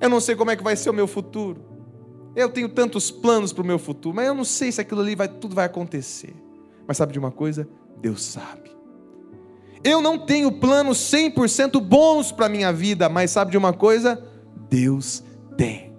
Eu 0.00 0.08
não 0.08 0.20
sei 0.20 0.36
como 0.36 0.52
é 0.52 0.56
que 0.56 0.62
vai 0.62 0.76
ser 0.76 0.88
o 0.88 0.94
meu 0.94 1.08
futuro. 1.08 1.60
Eu 2.36 2.48
tenho 2.48 2.68
tantos 2.68 3.10
planos 3.10 3.52
para 3.52 3.64
o 3.64 3.66
meu 3.66 3.76
futuro, 3.76 4.14
mas 4.14 4.28
eu 4.28 4.36
não 4.36 4.44
sei 4.44 4.70
se 4.70 4.80
aquilo 4.80 5.00
ali 5.00 5.16
vai, 5.16 5.26
tudo 5.26 5.52
vai 5.52 5.64
acontecer. 5.64 6.32
Mas 6.86 6.96
sabe 6.96 7.12
de 7.12 7.18
uma 7.18 7.32
coisa? 7.32 7.68
Deus 8.00 8.22
sabe. 8.22 8.70
Eu 9.82 10.00
não 10.00 10.16
tenho 10.16 10.52
planos 10.52 10.98
100% 10.98 11.80
bons 11.80 12.30
para 12.30 12.48
minha 12.48 12.72
vida, 12.72 13.08
mas 13.08 13.32
sabe 13.32 13.50
de 13.50 13.58
uma 13.58 13.72
coisa? 13.72 14.24
Deus 14.70 15.24
tem. 15.56 15.92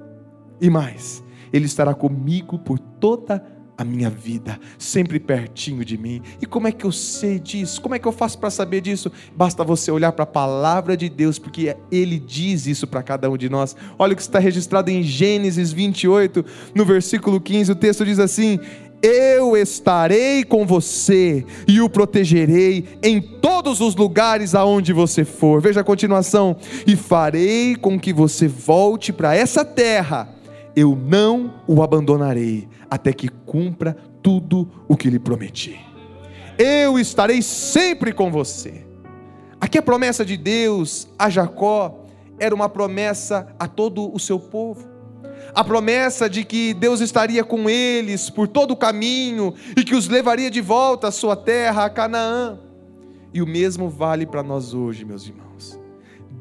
E 0.61 0.69
mais, 0.69 1.21
Ele 1.51 1.65
estará 1.65 1.93
comigo 1.93 2.57
por 2.59 2.79
toda 2.79 3.35
a 3.35 3.54
a 3.77 3.83
minha 3.83 4.09
vida, 4.09 4.59
sempre 4.77 5.19
pertinho 5.19 5.83
de 5.83 5.97
mim. 5.97 6.21
E 6.41 6.45
como 6.45 6.67
é 6.67 6.71
que 6.71 6.85
eu 6.85 6.91
sei 6.91 7.39
disso? 7.39 7.81
Como 7.81 7.95
é 7.95 7.99
que 7.99 8.07
eu 8.07 8.11
faço 8.11 8.37
para 8.39 8.49
saber 8.49 8.81
disso? 8.81 9.11
Basta 9.35 9.63
você 9.63 9.91
olhar 9.91 10.11
para 10.11 10.23
a 10.23 10.27
palavra 10.27 10.95
de 10.95 11.09
Deus, 11.09 11.37
porque 11.37 11.75
Ele 11.91 12.17
diz 12.17 12.67
isso 12.67 12.87
para 12.87 13.03
cada 13.03 13.29
um 13.29 13.37
de 13.37 13.49
nós. 13.49 13.75
Olha 13.99 14.13
o 14.13 14.15
que 14.15 14.21
está 14.21 14.39
registrado 14.39 14.89
em 14.89 15.03
Gênesis 15.03 15.71
28, 15.71 16.45
no 16.73 16.85
versículo 16.85 17.41
15, 17.41 17.71
o 17.71 17.75
texto 17.75 18.05
diz 18.05 18.19
assim: 18.19 18.59
eu 19.01 19.55
estarei 19.55 20.43
com 20.43 20.65
você 20.65 21.45
e 21.67 21.79
o 21.79 21.89
protegerei 21.89 22.85
em 23.03 23.21
todos 23.21 23.79
os 23.79 23.95
lugares 23.95 24.55
aonde 24.55 24.93
você 24.93 25.23
for. 25.23 25.61
Veja 25.61 25.81
a 25.81 25.83
continuação: 25.83 26.55
e 26.87 26.95
farei 26.95 27.75
com 27.75 27.99
que 27.99 28.13
você 28.13 28.47
volte 28.47 29.13
para 29.13 29.35
essa 29.35 29.63
terra 29.63 30.34
eu 30.75 30.95
não 30.95 31.53
o 31.67 31.81
abandonarei 31.81 32.67
até 32.89 33.13
que 33.13 33.29
cumpra 33.29 33.95
tudo 34.21 34.69
o 34.87 34.97
que 34.97 35.09
lhe 35.09 35.19
prometi. 35.19 35.79
Eu 36.57 36.99
estarei 36.99 37.41
sempre 37.41 38.11
com 38.11 38.31
você. 38.31 38.85
Aqui 39.59 39.77
a 39.77 39.81
promessa 39.81 40.25
de 40.25 40.35
Deus 40.35 41.07
a 41.17 41.29
Jacó 41.29 42.05
era 42.37 42.53
uma 42.53 42.67
promessa 42.67 43.47
a 43.57 43.67
todo 43.67 44.13
o 44.13 44.19
seu 44.19 44.39
povo. 44.39 44.87
A 45.53 45.63
promessa 45.63 46.29
de 46.29 46.43
que 46.43 46.73
Deus 46.73 46.99
estaria 46.99 47.43
com 47.43 47.69
eles 47.69 48.29
por 48.29 48.47
todo 48.47 48.71
o 48.71 48.77
caminho 48.77 49.53
e 49.77 49.83
que 49.83 49.95
os 49.95 50.07
levaria 50.07 50.51
de 50.51 50.59
volta 50.59 51.07
à 51.07 51.11
sua 51.11 51.35
terra, 51.35 51.85
a 51.85 51.89
Canaã. 51.89 52.59
E 53.33 53.41
o 53.41 53.47
mesmo 53.47 53.89
vale 53.89 54.25
para 54.25 54.43
nós 54.43 54.73
hoje, 54.73 55.05
meus 55.05 55.25
irmãos. 55.25 55.44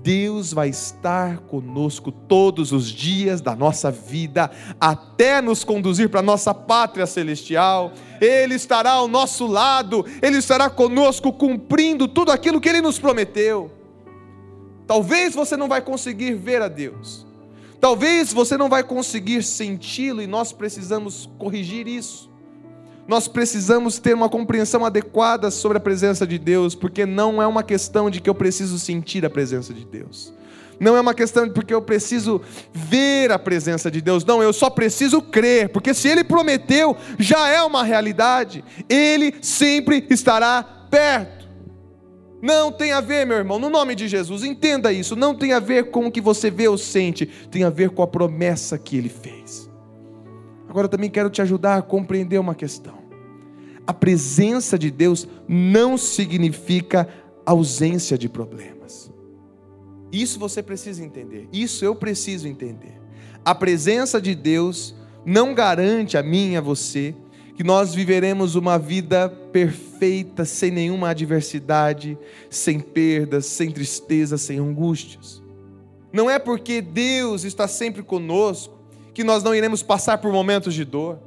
Deus 0.04 0.52
vai 0.52 0.68
estar 0.68 1.38
conosco 1.38 2.12
todos 2.12 2.72
os 2.72 2.90
dias 2.90 3.40
da 3.40 3.56
nossa 3.56 3.90
vida, 3.90 4.50
até 4.78 5.40
nos 5.40 5.64
conduzir 5.64 6.10
para 6.10 6.20
a 6.20 6.22
nossa 6.22 6.52
pátria 6.52 7.06
celestial. 7.06 7.90
Ele 8.20 8.54
estará 8.54 8.90
ao 8.92 9.08
nosso 9.08 9.46
lado, 9.46 10.04
Ele 10.20 10.36
estará 10.36 10.68
conosco, 10.68 11.32
cumprindo 11.32 12.06
tudo 12.06 12.30
aquilo 12.30 12.60
que 12.60 12.68
Ele 12.68 12.82
nos 12.82 12.98
prometeu. 12.98 13.72
Talvez 14.86 15.34
você 15.34 15.56
não 15.56 15.68
vai 15.68 15.80
conseguir 15.80 16.34
ver 16.34 16.60
a 16.60 16.68
Deus, 16.68 17.26
talvez 17.80 18.30
você 18.30 18.58
não 18.58 18.68
vai 18.68 18.84
conseguir 18.84 19.42
senti-lo, 19.42 20.20
e 20.20 20.26
nós 20.26 20.52
precisamos 20.52 21.30
corrigir 21.38 21.88
isso 21.88 22.33
nós 23.06 23.28
precisamos 23.28 23.98
ter 23.98 24.14
uma 24.14 24.28
compreensão 24.28 24.84
adequada 24.84 25.50
sobre 25.50 25.78
a 25.78 25.80
presença 25.80 26.26
de 26.26 26.38
Deus, 26.38 26.74
porque 26.74 27.04
não 27.04 27.42
é 27.42 27.46
uma 27.46 27.62
questão 27.62 28.08
de 28.08 28.20
que 28.20 28.30
eu 28.30 28.34
preciso 28.34 28.78
sentir 28.78 29.24
a 29.24 29.30
presença 29.30 29.74
de 29.74 29.84
Deus. 29.84 30.32
Não 30.80 30.96
é 30.96 31.00
uma 31.00 31.14
questão 31.14 31.46
de 31.46 31.52
porque 31.52 31.72
eu 31.72 31.82
preciso 31.82 32.40
ver 32.72 33.30
a 33.30 33.38
presença 33.38 33.90
de 33.90 34.00
Deus. 34.00 34.24
Não, 34.24 34.42
eu 34.42 34.52
só 34.52 34.68
preciso 34.68 35.22
crer, 35.22 35.68
porque 35.68 35.94
se 35.94 36.08
Ele 36.08 36.24
prometeu, 36.24 36.96
já 37.18 37.48
é 37.48 37.62
uma 37.62 37.84
realidade. 37.84 38.64
Ele 38.88 39.34
sempre 39.40 40.04
estará 40.10 40.62
perto. 40.90 41.44
Não 42.42 42.70
tem 42.70 42.92
a 42.92 43.00
ver, 43.00 43.24
meu 43.24 43.38
irmão, 43.38 43.58
no 43.58 43.70
nome 43.70 43.94
de 43.94 44.06
Jesus, 44.08 44.44
entenda 44.44 44.92
isso. 44.92 45.16
Não 45.16 45.34
tem 45.34 45.52
a 45.52 45.60
ver 45.60 45.90
com 45.90 46.06
o 46.06 46.12
que 46.12 46.20
você 46.20 46.50
vê 46.50 46.68
ou 46.68 46.76
sente, 46.76 47.24
tem 47.50 47.64
a 47.64 47.70
ver 47.70 47.90
com 47.90 48.02
a 48.02 48.06
promessa 48.06 48.76
que 48.76 48.96
Ele 48.96 49.08
fez. 49.08 49.70
Agora 50.74 50.86
eu 50.86 50.90
também 50.90 51.08
quero 51.08 51.30
te 51.30 51.40
ajudar 51.40 51.76
a 51.76 51.82
compreender 51.82 52.36
uma 52.36 52.52
questão. 52.52 52.98
A 53.86 53.94
presença 53.94 54.76
de 54.76 54.90
Deus 54.90 55.24
não 55.46 55.96
significa 55.96 57.08
ausência 57.46 58.18
de 58.18 58.28
problemas. 58.28 59.08
Isso 60.10 60.36
você 60.36 60.64
precisa 60.64 61.04
entender. 61.04 61.48
Isso 61.52 61.84
eu 61.84 61.94
preciso 61.94 62.48
entender. 62.48 63.00
A 63.44 63.54
presença 63.54 64.20
de 64.20 64.34
Deus 64.34 64.96
não 65.24 65.54
garante 65.54 66.18
a 66.18 66.24
mim 66.24 66.54
e 66.54 66.56
a 66.56 66.60
você 66.60 67.14
que 67.54 67.62
nós 67.62 67.94
viveremos 67.94 68.56
uma 68.56 68.76
vida 68.76 69.28
perfeita, 69.28 70.44
sem 70.44 70.72
nenhuma 70.72 71.10
adversidade, 71.10 72.18
sem 72.50 72.80
perdas, 72.80 73.46
sem 73.46 73.70
tristeza, 73.70 74.36
sem 74.36 74.58
angústias. 74.58 75.40
Não 76.12 76.28
é 76.28 76.40
porque 76.40 76.82
Deus 76.82 77.44
está 77.44 77.68
sempre 77.68 78.02
conosco 78.02 78.73
que 79.14 79.24
nós 79.24 79.42
não 79.42 79.54
iremos 79.54 79.82
passar 79.82 80.18
por 80.18 80.32
momentos 80.32 80.74
de 80.74 80.84
dor. 80.84 81.18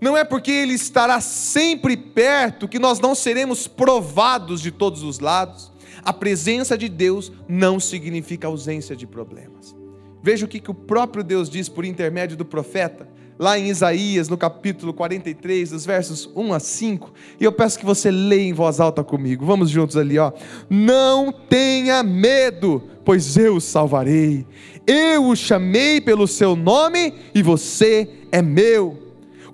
Não 0.00 0.16
é 0.16 0.22
porque 0.22 0.50
Ele 0.50 0.74
estará 0.74 1.20
sempre 1.20 1.96
perto 1.96 2.68
que 2.68 2.78
nós 2.78 3.00
não 3.00 3.14
seremos 3.14 3.66
provados 3.66 4.60
de 4.60 4.70
todos 4.70 5.02
os 5.02 5.18
lados. 5.18 5.72
A 6.04 6.12
presença 6.12 6.76
de 6.76 6.88
Deus 6.88 7.32
não 7.48 7.80
significa 7.80 8.46
ausência 8.46 8.94
de 8.94 9.06
problemas. 9.06 9.74
Veja 10.22 10.44
o 10.44 10.48
que, 10.48 10.60
que 10.60 10.70
o 10.70 10.74
próprio 10.74 11.24
Deus 11.24 11.48
diz 11.48 11.68
por 11.68 11.84
intermédio 11.84 12.36
do 12.36 12.44
profeta, 12.44 13.08
lá 13.38 13.58
em 13.58 13.68
Isaías, 13.68 14.28
no 14.28 14.36
capítulo 14.36 14.92
43, 14.92 15.70
dos 15.70 15.86
versos 15.86 16.30
1 16.34 16.52
a 16.52 16.60
5. 16.60 17.12
E 17.40 17.44
eu 17.44 17.52
peço 17.52 17.78
que 17.78 17.84
você 17.84 18.10
leia 18.10 18.48
em 18.48 18.52
voz 18.52 18.80
alta 18.80 19.02
comigo. 19.02 19.44
Vamos 19.44 19.70
juntos 19.70 19.96
ali, 19.96 20.18
ó. 20.18 20.32
Não 20.68 21.32
tenha 21.32 22.02
medo, 22.02 22.82
pois 23.04 23.36
eu 23.36 23.56
o 23.56 23.60
salvarei. 23.60 24.46
Eu 24.86 25.26
o 25.26 25.36
chamei 25.36 26.00
pelo 26.00 26.26
seu 26.26 26.54
nome 26.54 27.14
e 27.34 27.42
você 27.42 28.08
é 28.30 28.42
meu. 28.42 29.03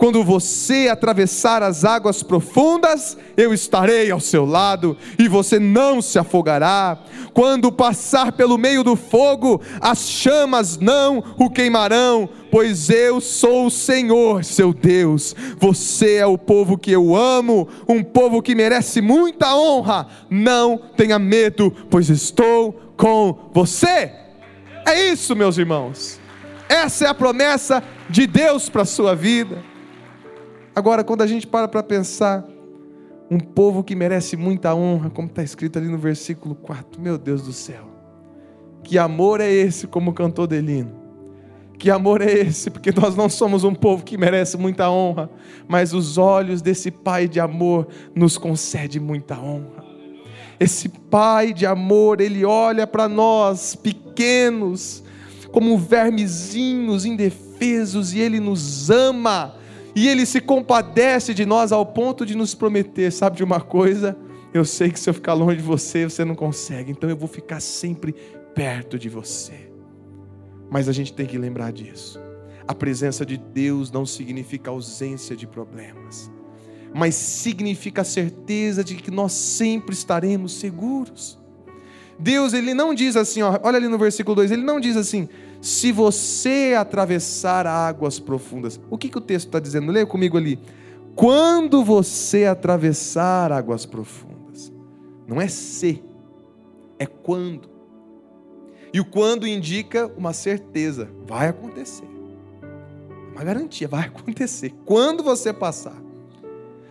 Quando 0.00 0.24
você 0.24 0.88
atravessar 0.90 1.62
as 1.62 1.84
águas 1.84 2.22
profundas, 2.22 3.18
eu 3.36 3.52
estarei 3.52 4.10
ao 4.10 4.18
seu 4.18 4.46
lado 4.46 4.96
e 5.18 5.28
você 5.28 5.58
não 5.58 6.00
se 6.00 6.18
afogará. 6.18 6.96
Quando 7.34 7.70
passar 7.70 8.32
pelo 8.32 8.56
meio 8.56 8.82
do 8.82 8.96
fogo, 8.96 9.60
as 9.78 10.08
chamas 10.08 10.78
não 10.78 11.22
o 11.38 11.50
queimarão, 11.50 12.30
pois 12.50 12.88
eu 12.88 13.20
sou 13.20 13.66
o 13.66 13.70
Senhor, 13.70 14.42
seu 14.42 14.72
Deus. 14.72 15.36
Você 15.58 16.14
é 16.14 16.24
o 16.24 16.38
povo 16.38 16.78
que 16.78 16.90
eu 16.90 17.14
amo, 17.14 17.68
um 17.86 18.02
povo 18.02 18.40
que 18.40 18.54
merece 18.54 19.02
muita 19.02 19.54
honra. 19.54 20.08
Não 20.30 20.80
tenha 20.96 21.18
medo, 21.18 21.70
pois 21.90 22.08
estou 22.08 22.72
com 22.96 23.50
você. 23.52 24.10
É 24.86 25.10
isso, 25.12 25.36
meus 25.36 25.58
irmãos. 25.58 26.18
Essa 26.70 27.04
é 27.04 27.08
a 27.08 27.14
promessa 27.14 27.82
de 28.08 28.26
Deus 28.26 28.70
para 28.70 28.80
a 28.80 28.86
sua 28.86 29.14
vida. 29.14 29.68
Agora, 30.74 31.02
quando 31.02 31.22
a 31.22 31.26
gente 31.26 31.46
para 31.46 31.68
para 31.68 31.82
pensar, 31.82 32.46
um 33.30 33.38
povo 33.38 33.84
que 33.84 33.94
merece 33.94 34.36
muita 34.36 34.74
honra, 34.74 35.10
como 35.10 35.28
está 35.28 35.42
escrito 35.42 35.78
ali 35.78 35.88
no 35.88 35.98
versículo 35.98 36.54
4, 36.54 37.00
meu 37.00 37.16
Deus 37.16 37.42
do 37.42 37.52
céu. 37.52 37.88
Que 38.82 38.98
amor 38.98 39.40
é 39.40 39.50
esse, 39.50 39.86
como 39.86 40.12
cantou 40.12 40.46
Delino? 40.46 41.00
Que 41.78 41.90
amor 41.90 42.20
é 42.20 42.30
esse? 42.30 42.70
Porque 42.70 42.92
nós 42.92 43.16
não 43.16 43.28
somos 43.28 43.64
um 43.64 43.74
povo 43.74 44.04
que 44.04 44.18
merece 44.18 44.56
muita 44.56 44.90
honra, 44.90 45.30
mas 45.68 45.94
os 45.94 46.18
olhos 46.18 46.60
desse 46.60 46.90
Pai 46.90 47.26
de 47.26 47.40
amor 47.40 47.88
nos 48.14 48.36
concede 48.36 49.00
muita 49.00 49.38
honra. 49.38 49.84
Esse 50.58 50.88
Pai 50.88 51.52
de 51.52 51.64
amor, 51.64 52.20
Ele 52.20 52.44
olha 52.44 52.86
para 52.86 53.08
nós, 53.08 53.74
pequenos, 53.74 55.02
como 55.50 55.78
vermezinhos 55.78 57.06
indefesos, 57.06 58.12
e 58.12 58.20
Ele 58.20 58.40
nos 58.40 58.90
ama, 58.90 59.54
e 59.94 60.08
Ele 60.08 60.24
se 60.26 60.40
compadece 60.40 61.34
de 61.34 61.44
nós 61.44 61.72
ao 61.72 61.84
ponto 61.84 62.24
de 62.24 62.36
nos 62.36 62.54
prometer: 62.54 63.10
sabe 63.10 63.36
de 63.36 63.44
uma 63.44 63.60
coisa? 63.60 64.16
Eu 64.52 64.64
sei 64.64 64.90
que 64.90 64.98
se 64.98 65.08
eu 65.08 65.14
ficar 65.14 65.34
longe 65.34 65.56
de 65.56 65.62
você, 65.62 66.04
você 66.04 66.24
não 66.24 66.34
consegue, 66.34 66.90
então 66.90 67.08
eu 67.08 67.16
vou 67.16 67.28
ficar 67.28 67.60
sempre 67.60 68.14
perto 68.54 68.98
de 68.98 69.08
você. 69.08 69.70
Mas 70.68 70.88
a 70.88 70.92
gente 70.92 71.12
tem 71.12 71.26
que 71.26 71.38
lembrar 71.38 71.72
disso. 71.72 72.20
A 72.66 72.74
presença 72.74 73.24
de 73.24 73.36
Deus 73.36 73.90
não 73.90 74.04
significa 74.04 74.70
ausência 74.70 75.36
de 75.36 75.46
problemas 75.46 76.30
mas 76.92 77.14
significa 77.14 78.02
a 78.02 78.04
certeza 78.04 78.82
de 78.82 78.96
que 78.96 79.10
nós 79.10 79.32
sempre 79.32 79.94
estaremos 79.94 80.52
seguros. 80.54 81.38
Deus, 82.18 82.52
ele 82.52 82.74
não 82.74 82.94
diz 82.94 83.16
assim, 83.16 83.42
ó, 83.42 83.58
olha 83.62 83.76
ali 83.76 83.88
no 83.88 83.98
versículo 83.98 84.34
2, 84.36 84.50
ele 84.50 84.62
não 84.62 84.78
diz 84.78 84.96
assim, 84.96 85.28
se 85.60 85.92
você 85.92 86.74
atravessar 86.78 87.66
águas 87.66 88.18
profundas. 88.18 88.80
O 88.88 88.96
que, 88.96 89.08
que 89.08 89.18
o 89.18 89.20
texto 89.20 89.46
está 89.46 89.60
dizendo? 89.60 89.92
Leia 89.92 90.06
comigo 90.06 90.38
ali. 90.38 90.58
Quando 91.14 91.84
você 91.84 92.46
atravessar 92.46 93.52
águas 93.52 93.84
profundas. 93.84 94.72
Não 95.26 95.40
é 95.40 95.48
se, 95.48 96.02
é 96.98 97.06
quando. 97.06 97.68
E 98.92 99.00
o 99.00 99.04
quando 99.04 99.46
indica 99.46 100.10
uma 100.16 100.32
certeza, 100.32 101.08
vai 101.26 101.48
acontecer. 101.48 102.08
Uma 103.32 103.44
garantia, 103.44 103.86
vai 103.86 104.06
acontecer. 104.08 104.74
Quando 104.84 105.22
você 105.22 105.52
passar. 105.52 105.96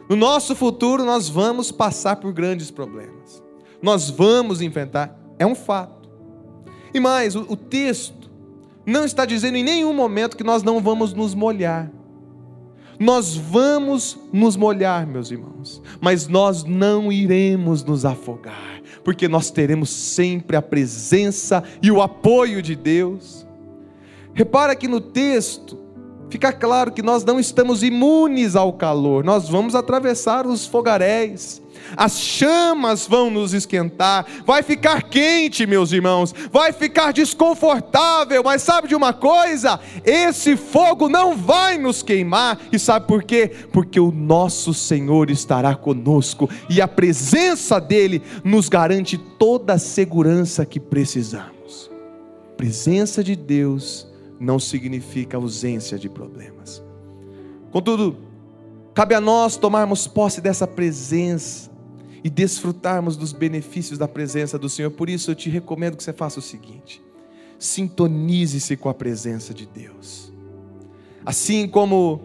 No 0.08 0.16
nosso 0.16 0.56
futuro, 0.56 1.04
nós 1.04 1.30
vamos 1.30 1.72
passar 1.72 2.16
por 2.16 2.34
grandes 2.34 2.72
problemas. 2.72 3.44
Nós 3.82 4.10
vamos 4.10 4.62
enfrentar, 4.62 5.18
é 5.38 5.46
um 5.46 5.56
fato. 5.56 6.10
E 6.94 7.00
mais, 7.00 7.36
o, 7.36 7.42
o 7.42 7.56
texto 7.56 8.19
não 8.90 9.06
está 9.06 9.26
dizendo 9.26 9.56
em 9.56 9.64
nenhum 9.64 9.94
momento 9.94 10.36
que 10.36 10.44
nós 10.44 10.64
não 10.64 10.82
vamos 10.82 11.14
nos 11.14 11.34
molhar. 11.34 11.92
Nós 13.00 13.34
vamos 13.36 14.20
nos 14.34 14.58
molhar, 14.58 15.08
meus 15.08 15.32
irmãos, 15.32 15.82
mas 16.02 16.28
nós 16.28 16.66
não 16.66 17.10
iremos 17.10 17.82
nos 17.82 18.04
afogar, 18.04 18.82
porque 19.06 19.30
nós 19.30 19.50
teremos 19.50 19.90
sempre 19.90 20.58
a 20.58 20.62
presença 20.62 21.64
e 21.82 21.90
o 21.90 22.02
apoio 22.02 22.62
de 22.62 22.76
Deus. 22.76 23.48
Repara 24.34 24.76
que 24.76 24.88
no 24.88 25.00
texto 25.00 25.78
fica 26.30 26.52
claro 26.52 26.92
que 26.92 27.02
nós 27.02 27.24
não 27.24 27.40
estamos 27.40 27.84
imunes 27.84 28.56
ao 28.56 28.74
calor, 28.74 29.24
nós 29.24 29.50
vamos 29.50 29.76
atravessar 29.76 30.46
os 30.46 30.66
fogaréis, 30.66 31.62
as 31.96 32.20
chamas 32.20 33.08
vão 33.08 33.30
nos 33.30 33.54
esquentar, 33.54 34.26
vai 34.46 34.62
ficar 34.62 35.04
quente, 35.04 35.66
meus 35.66 35.92
irmãos, 35.92 36.34
vai 36.52 36.72
ficar 36.72 37.12
desconfortável, 37.14 38.44
mas 38.44 38.62
sabe 38.62 38.88
de 38.88 38.96
uma 38.96 39.14
coisa? 39.14 39.80
Esse 40.04 40.56
fogo 40.56 41.10
não 41.10 41.36
vai 41.36 41.78
nos 41.78 42.04
queimar, 42.04 42.60
e 42.72 42.78
sabe 42.78 43.08
por 43.08 43.24
quê? 43.24 43.52
Porque 43.72 44.00
o 44.00 44.12
nosso 44.12 44.74
Senhor 44.74 45.30
estará 45.30 45.76
conosco 45.76 46.50
e 46.70 46.82
a 46.82 46.88
presença 46.88 47.80
dEle 47.80 48.22
nos 48.44 48.70
garante 48.70 49.18
toda 49.18 49.74
a 49.74 49.80
segurança 49.80 50.66
que 50.66 50.80
precisamos. 50.80 51.90
presença 52.58 53.24
de 53.24 53.38
Deus 53.38 54.09
não 54.40 54.60
significa 54.60 55.38
ausência 55.38 55.98
de 55.98 56.08
problemas. 56.08 56.84
Contudo, 57.72 58.18
cabe 58.94 59.14
a 59.14 59.22
nós 59.22 59.58
tomarmos 59.58 60.08
posse 60.08 60.42
dessa 60.42 60.66
presença 60.66 61.70
e 62.24 62.30
desfrutarmos 62.30 63.16
dos 63.16 63.32
benefícios 63.32 63.98
da 63.98 64.08
presença 64.08 64.58
do 64.58 64.70
Senhor. 64.70 64.92
Por 64.92 65.10
isso 65.10 65.32
eu 65.32 65.36
te 65.36 65.50
recomendo 65.50 65.98
que 65.98 66.04
você 66.04 66.14
faça 66.14 66.40
o 66.40 66.44
seguinte: 66.44 67.02
sintonize-se 67.58 68.76
com 68.76 68.90
a 68.90 68.94
presença 68.94 69.54
de 69.54 69.66
Deus. 69.66 70.34
Assim 71.26 71.68
como 71.68 72.22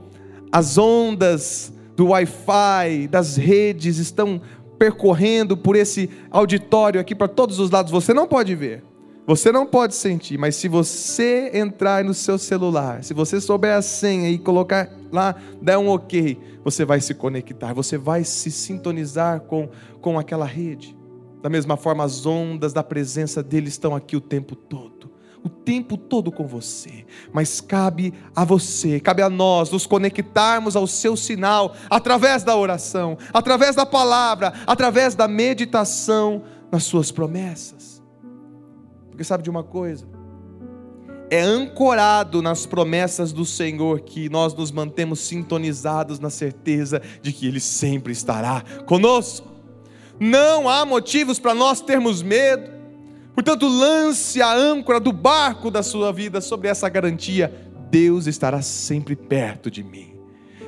as 0.50 0.78
ondas 0.78 1.72
do 1.96 2.06
Wi-Fi, 2.06 3.08
das 3.08 3.36
redes 3.36 3.98
estão 3.98 4.40
percorrendo 4.78 5.56
por 5.56 5.76
esse 5.76 6.10
auditório 6.30 7.00
aqui 7.00 7.14
para 7.14 7.28
todos 7.28 7.58
os 7.58 7.70
lados, 7.70 7.92
você 7.92 8.12
não 8.12 8.26
pode 8.26 8.54
ver. 8.54 8.82
Você 9.26 9.50
não 9.50 9.64
pode 9.64 9.94
sentir, 9.94 10.36
mas 10.36 10.54
se 10.54 10.68
você 10.68 11.50
entrar 11.54 12.04
no 12.04 12.12
seu 12.12 12.36
celular, 12.36 13.02
se 13.02 13.14
você 13.14 13.40
souber 13.40 13.74
a 13.74 13.80
senha 13.80 14.28
e 14.28 14.38
colocar 14.38 14.90
lá, 15.10 15.34
der 15.62 15.78
um 15.78 15.88
ok, 15.88 16.38
você 16.62 16.84
vai 16.84 17.00
se 17.00 17.14
conectar, 17.14 17.72
você 17.72 17.96
vai 17.96 18.22
se 18.22 18.50
sintonizar 18.50 19.40
com, 19.40 19.70
com 20.02 20.18
aquela 20.18 20.44
rede. 20.44 20.94
Da 21.42 21.48
mesma 21.48 21.74
forma, 21.74 22.04
as 22.04 22.26
ondas 22.26 22.74
da 22.74 22.82
presença 22.82 23.42
dele 23.42 23.68
estão 23.68 23.96
aqui 23.96 24.14
o 24.14 24.20
tempo 24.20 24.54
todo. 24.54 25.10
O 25.42 25.48
tempo 25.48 25.96
todo 25.96 26.32
com 26.32 26.46
você, 26.46 27.04
mas 27.30 27.60
cabe 27.60 28.14
a 28.34 28.44
você, 28.44 28.98
cabe 28.98 29.20
a 29.20 29.28
nós 29.28 29.70
nos 29.70 29.86
conectarmos 29.86 30.74
ao 30.74 30.86
seu 30.86 31.16
sinal 31.16 31.74
através 31.90 32.42
da 32.42 32.56
oração, 32.56 33.18
através 33.32 33.76
da 33.76 33.84
palavra, 33.84 34.54
através 34.66 35.14
da 35.14 35.28
meditação 35.28 36.42
nas 36.72 36.84
suas 36.84 37.10
promessas. 37.10 37.93
Porque 39.14 39.22
sabe 39.22 39.44
de 39.44 39.50
uma 39.50 39.62
coisa? 39.62 40.04
É 41.30 41.40
ancorado 41.40 42.42
nas 42.42 42.66
promessas 42.66 43.32
do 43.32 43.44
Senhor 43.44 44.00
que 44.00 44.28
nós 44.28 44.52
nos 44.54 44.72
mantemos 44.72 45.20
sintonizados 45.20 46.18
na 46.18 46.30
certeza 46.30 47.00
de 47.22 47.32
que 47.32 47.46
Ele 47.46 47.60
sempre 47.60 48.12
estará 48.12 48.64
conosco. 48.86 49.46
Não 50.18 50.68
há 50.68 50.84
motivos 50.84 51.38
para 51.38 51.54
nós 51.54 51.80
termos 51.80 52.22
medo. 52.22 52.72
Portanto, 53.34 53.68
lance 53.68 54.42
a 54.42 54.52
âncora 54.52 54.98
do 54.98 55.12
barco 55.12 55.70
da 55.70 55.82
sua 55.84 56.12
vida 56.12 56.40
sobre 56.40 56.66
essa 56.66 56.88
garantia: 56.88 57.70
Deus 57.88 58.26
estará 58.26 58.60
sempre 58.62 59.14
perto 59.14 59.70
de 59.70 59.84
mim. 59.84 60.12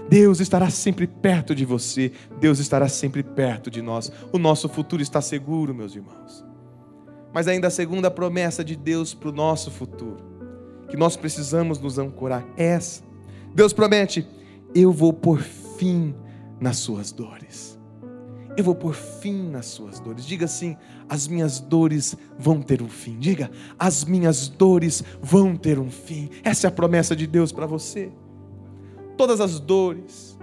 Deus 0.09 0.39
estará 0.39 0.71
sempre 0.71 1.09
perto 1.09 1.53
de 1.53 1.65
você, 1.65 2.13
Deus 2.39 2.61
estará 2.61 2.89
sempre 2.89 3.25
perto 3.25 3.73
de 3.73 3.83
nós. 3.83 4.13
O 4.33 4.39
nosso 4.39 4.69
futuro 4.69 5.03
está 5.03 5.21
seguro, 5.21 5.75
meus 5.75 5.97
irmãos 5.97 6.47
mas 7.37 7.47
ainda 7.49 7.69
a 7.69 7.71
segunda 7.71 8.11
promessa 8.11 8.65
de 8.65 8.75
Deus 8.75 9.13
para 9.13 9.29
o 9.29 9.33
nosso 9.33 9.71
futuro, 9.71 10.17
que 10.89 10.97
nós 10.97 11.19
precisamos 11.19 11.79
nos 11.79 11.99
ancorar, 11.99 12.43
é 12.57 12.69
essa. 12.69 13.03
Deus 13.55 13.75
promete: 13.75 14.27
eu 14.75 14.91
vou 14.91 15.13
por 15.13 15.43
fim 15.43 16.15
nas 16.59 16.79
suas 16.79 17.13
dores. 17.13 17.79
Eu 18.57 18.65
vou 18.65 18.75
por 18.75 18.95
fim 18.95 19.51
nas 19.51 19.67
suas 19.67 20.01
dores. 20.01 20.25
Diga 20.25 20.47
assim: 20.47 20.79
as 21.11 21.29
minhas 21.29 21.61
dores 21.61 22.17
vão 22.39 22.63
ter 22.63 22.81
um 22.81 22.89
fim. 22.89 23.19
Diga: 23.19 23.51
as 23.79 24.03
minhas 24.03 24.49
dores 24.49 25.05
vão 25.21 25.59
ter 25.59 25.79
um 25.79 25.91
fim. 25.91 26.31
Essa 26.43 26.67
é 26.67 26.69
a 26.69 26.73
promessa 26.73 27.15
de 27.15 27.27
Deus 27.27 27.53
para 27.53 27.67
você. 27.67 28.11
Todas 29.15 29.43
as 29.43 29.61
dores, 29.61 30.39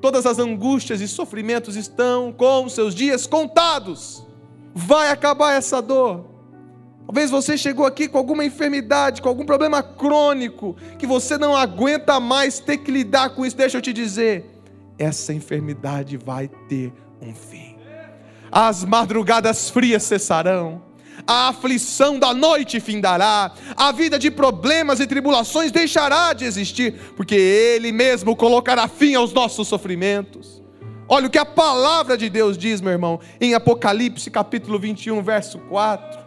todas 0.00 0.26
as 0.26 0.40
angústias 0.40 1.00
e 1.00 1.06
sofrimentos 1.06 1.76
estão 1.76 2.32
com 2.32 2.68
seus 2.68 2.92
dias 2.92 3.24
contados 3.24 4.33
vai 4.74 5.10
acabar 5.10 5.52
essa 5.52 5.80
dor. 5.80 6.34
Talvez 7.06 7.30
você 7.30 7.56
chegou 7.56 7.84
aqui 7.86 8.08
com 8.08 8.18
alguma 8.18 8.44
enfermidade, 8.44 9.22
com 9.22 9.28
algum 9.28 9.44
problema 9.44 9.82
crônico, 9.82 10.74
que 10.98 11.06
você 11.06 11.38
não 11.38 11.54
aguenta 11.54 12.18
mais 12.18 12.58
ter 12.58 12.78
que 12.78 12.90
lidar 12.90 13.30
com 13.30 13.44
isso. 13.44 13.56
Deixa 13.56 13.76
eu 13.76 13.82
te 13.82 13.92
dizer, 13.92 14.50
essa 14.98 15.32
enfermidade 15.32 16.16
vai 16.16 16.48
ter 16.68 16.92
um 17.20 17.34
fim. 17.34 17.76
As 18.50 18.84
madrugadas 18.84 19.68
frias 19.68 20.02
cessarão, 20.04 20.82
a 21.26 21.48
aflição 21.48 22.18
da 22.18 22.32
noite 22.32 22.80
findará, 22.80 23.52
a 23.76 23.92
vida 23.92 24.18
de 24.18 24.30
problemas 24.30 24.98
e 24.98 25.06
tribulações 25.06 25.70
deixará 25.70 26.32
de 26.32 26.44
existir, 26.44 26.94
porque 27.16 27.34
Ele 27.34 27.92
mesmo 27.92 28.34
colocará 28.34 28.88
fim 28.88 29.14
aos 29.14 29.32
nossos 29.32 29.68
sofrimentos. 29.68 30.63
Olha 31.06 31.26
o 31.26 31.30
que 31.30 31.38
a 31.38 31.44
palavra 31.44 32.16
de 32.16 32.30
Deus 32.30 32.56
diz, 32.56 32.80
meu 32.80 32.92
irmão, 32.92 33.20
em 33.38 33.52
Apocalipse 33.52 34.30
capítulo 34.30 34.78
21, 34.78 35.22
verso 35.22 35.58
4. 35.58 36.23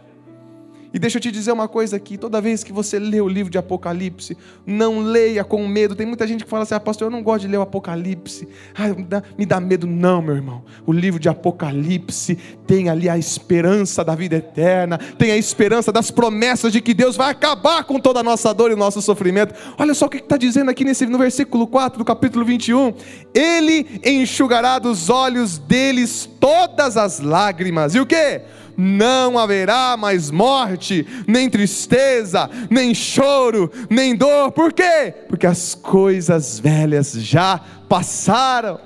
E 0.98 1.00
deixa 1.00 1.18
eu 1.18 1.22
te 1.22 1.30
dizer 1.30 1.52
uma 1.52 1.68
coisa 1.68 1.94
aqui: 1.94 2.18
toda 2.18 2.40
vez 2.40 2.64
que 2.64 2.72
você 2.72 2.98
lê 2.98 3.20
o 3.20 3.28
livro 3.28 3.52
de 3.52 3.56
Apocalipse, 3.56 4.36
não 4.66 4.98
leia 4.98 5.44
com 5.44 5.64
medo. 5.64 5.94
Tem 5.94 6.04
muita 6.04 6.26
gente 6.26 6.42
que 6.42 6.50
fala 6.50 6.64
assim: 6.64 6.74
ah, 6.74 6.80
pastor, 6.80 7.06
eu 7.06 7.10
não 7.12 7.22
gosto 7.22 7.42
de 7.42 7.46
ler 7.46 7.56
o 7.56 7.62
Apocalipse. 7.62 8.48
Ah, 8.74 8.88
me 8.88 9.04
dá, 9.04 9.22
me 9.38 9.46
dá 9.46 9.60
medo. 9.60 9.86
Não, 9.86 10.20
meu 10.20 10.34
irmão. 10.34 10.64
O 10.84 10.92
livro 10.92 11.20
de 11.20 11.28
Apocalipse 11.28 12.36
tem 12.66 12.88
ali 12.88 13.08
a 13.08 13.16
esperança 13.16 14.04
da 14.04 14.16
vida 14.16 14.34
eterna, 14.34 14.98
tem 14.98 15.30
a 15.30 15.36
esperança 15.36 15.92
das 15.92 16.10
promessas 16.10 16.72
de 16.72 16.80
que 16.80 16.92
Deus 16.92 17.14
vai 17.14 17.30
acabar 17.30 17.84
com 17.84 18.00
toda 18.00 18.18
a 18.18 18.24
nossa 18.24 18.52
dor 18.52 18.72
e 18.72 18.74
nosso 18.74 19.00
sofrimento. 19.00 19.54
Olha 19.78 19.94
só 19.94 20.06
o 20.06 20.08
que 20.08 20.16
está 20.16 20.36
dizendo 20.36 20.68
aqui 20.68 20.82
nesse, 20.82 21.06
no 21.06 21.16
versículo 21.16 21.68
4 21.68 21.96
do 21.96 22.04
capítulo 22.04 22.44
21. 22.44 22.92
Ele 23.32 24.00
enxugará 24.04 24.80
dos 24.80 25.08
olhos 25.08 25.58
deles 25.58 26.28
todas 26.40 26.96
as 26.96 27.20
lágrimas. 27.20 27.94
E 27.94 28.00
o 28.00 28.06
que? 28.06 28.42
Não 28.78 29.36
haverá 29.36 29.96
mais 29.96 30.30
morte, 30.30 31.04
nem 31.26 31.50
tristeza, 31.50 32.48
nem 32.70 32.94
choro, 32.94 33.68
nem 33.90 34.14
dor. 34.14 34.52
Por 34.52 34.72
quê? 34.72 35.12
Porque 35.28 35.48
as 35.48 35.74
coisas 35.74 36.60
velhas 36.60 37.12
já 37.14 37.60
passaram. 37.88 38.78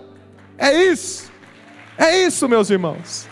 É 0.57 0.73
isso, 0.85 1.31
é 1.99 2.25
isso, 2.25 2.49
meus 2.49 2.71
irmãos. 2.71 3.29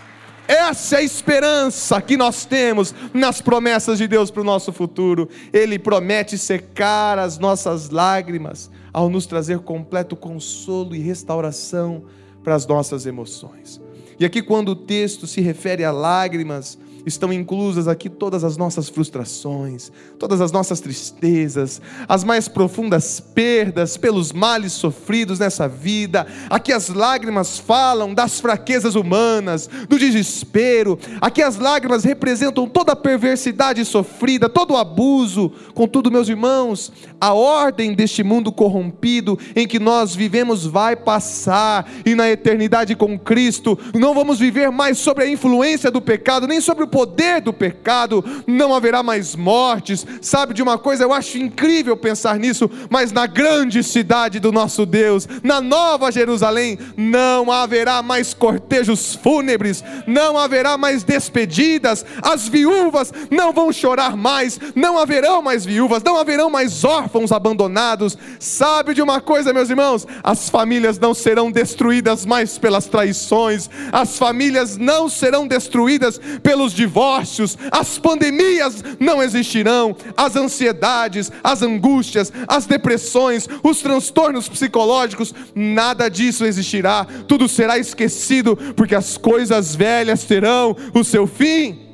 Essa 0.46 0.96
é 0.96 0.98
a 0.98 1.02
esperança 1.02 2.02
que 2.02 2.16
nós 2.16 2.44
temos 2.44 2.92
nas 3.14 3.40
promessas 3.40 3.96
de 3.98 4.08
Deus 4.08 4.30
para 4.32 4.42
o 4.42 4.44
nosso 4.44 4.72
futuro. 4.72 5.28
Ele 5.52 5.78
promete 5.78 6.36
secar 6.36 7.20
as 7.20 7.38
nossas 7.38 7.88
lágrimas 7.88 8.68
ao 8.92 9.08
nos 9.08 9.26
trazer 9.26 9.60
completo 9.60 10.16
consolo 10.16 10.94
e 10.94 10.98
restauração 10.98 12.02
para 12.42 12.56
as 12.56 12.66
nossas 12.66 13.06
emoções. 13.06 13.80
E 14.20 14.24
aqui, 14.26 14.42
quando 14.42 14.72
o 14.72 14.76
texto 14.76 15.26
se 15.26 15.40
refere 15.40 15.82
a 15.82 15.90
lágrimas, 15.90 16.78
estão 17.06 17.32
inclusas 17.32 17.88
aqui 17.88 18.08
todas 18.08 18.44
as 18.44 18.56
nossas 18.56 18.88
frustrações, 18.88 19.90
todas 20.18 20.40
as 20.40 20.52
nossas 20.52 20.80
tristezas, 20.80 21.80
as 22.08 22.24
mais 22.24 22.48
profundas 22.48 23.20
perdas 23.20 23.96
pelos 23.96 24.32
males 24.32 24.72
sofridos 24.72 25.38
nessa 25.38 25.68
vida. 25.68 26.26
Aqui 26.48 26.72
as 26.72 26.88
lágrimas 26.88 27.58
falam 27.58 28.14
das 28.14 28.40
fraquezas 28.40 28.94
humanas, 28.94 29.68
do 29.88 29.98
desespero. 29.98 30.98
Aqui 31.20 31.42
as 31.42 31.56
lágrimas 31.56 32.04
representam 32.04 32.66
toda 32.66 32.92
a 32.92 32.96
perversidade 32.96 33.84
sofrida, 33.84 34.48
todo 34.48 34.74
o 34.74 34.76
abuso. 34.76 35.52
Contudo, 35.74 36.10
meus 36.10 36.28
irmãos, 36.28 36.92
a 37.20 37.32
ordem 37.32 37.94
deste 37.94 38.22
mundo 38.22 38.52
corrompido 38.52 39.38
em 39.54 39.66
que 39.66 39.78
nós 39.78 40.14
vivemos 40.14 40.66
vai 40.66 40.96
passar 40.96 41.90
e 42.04 42.14
na 42.14 42.28
eternidade 42.30 42.94
com 42.94 43.18
Cristo 43.18 43.78
não 43.94 44.14
vamos 44.14 44.38
viver 44.38 44.70
mais 44.70 44.98
sobre 44.98 45.24
a 45.24 45.28
influência 45.28 45.90
do 45.90 46.00
pecado, 46.00 46.46
nem 46.46 46.60
sobre 46.60 46.84
o 46.84 46.88
poder 46.90 47.40
do 47.40 47.52
pecado, 47.52 48.24
não 48.46 48.74
haverá 48.74 49.02
mais 49.02 49.36
mortes. 49.36 50.06
Sabe 50.20 50.54
de 50.54 50.62
uma 50.62 50.78
coisa, 50.78 51.04
eu 51.04 51.12
acho 51.12 51.38
incrível 51.38 51.96
pensar 51.96 52.38
nisso, 52.38 52.70
mas 52.88 53.12
na 53.12 53.26
grande 53.26 53.82
cidade 53.82 54.40
do 54.40 54.52
nosso 54.52 54.84
Deus, 54.84 55.28
na 55.42 55.60
Nova 55.60 56.10
Jerusalém, 56.10 56.78
não 56.96 57.50
haverá 57.50 58.02
mais 58.02 58.34
cortejos 58.34 59.14
fúnebres, 59.14 59.82
não 60.06 60.36
haverá 60.36 60.76
mais 60.76 61.02
despedidas, 61.02 62.04
as 62.22 62.48
viúvas 62.48 63.12
não 63.30 63.52
vão 63.52 63.72
chorar 63.72 64.16
mais, 64.16 64.58
não 64.74 64.98
haverão 64.98 65.42
mais 65.42 65.64
viúvas, 65.64 66.02
não 66.02 66.16
haverão 66.16 66.50
mais 66.50 66.84
órfãos 66.84 67.32
abandonados. 67.32 68.16
Sabe 68.38 68.94
de 68.94 69.02
uma 69.02 69.20
coisa, 69.20 69.52
meus 69.52 69.70
irmãos? 69.70 70.06
As 70.22 70.48
famílias 70.48 70.98
não 70.98 71.14
serão 71.14 71.50
destruídas 71.50 72.26
mais 72.26 72.58
pelas 72.58 72.86
traições, 72.86 73.68
as 73.92 74.18
famílias 74.18 74.76
não 74.76 75.08
serão 75.08 75.46
destruídas 75.46 76.20
pelos 76.42 76.72
divórcios, 76.80 77.58
as 77.70 77.98
pandemias 77.98 78.82
não 78.98 79.22
existirão, 79.22 79.94
as 80.16 80.34
ansiedades, 80.34 81.30
as 81.44 81.60
angústias, 81.60 82.32
as 82.48 82.64
depressões, 82.64 83.46
os 83.62 83.82
transtornos 83.82 84.48
psicológicos, 84.48 85.34
nada 85.54 86.08
disso 86.08 86.46
existirá, 86.46 87.06
tudo 87.28 87.46
será 87.48 87.78
esquecido, 87.78 88.56
porque 88.74 88.94
as 88.94 89.18
coisas 89.18 89.74
velhas 89.74 90.24
terão 90.24 90.74
o 90.94 91.04
seu 91.04 91.26
fim. 91.26 91.90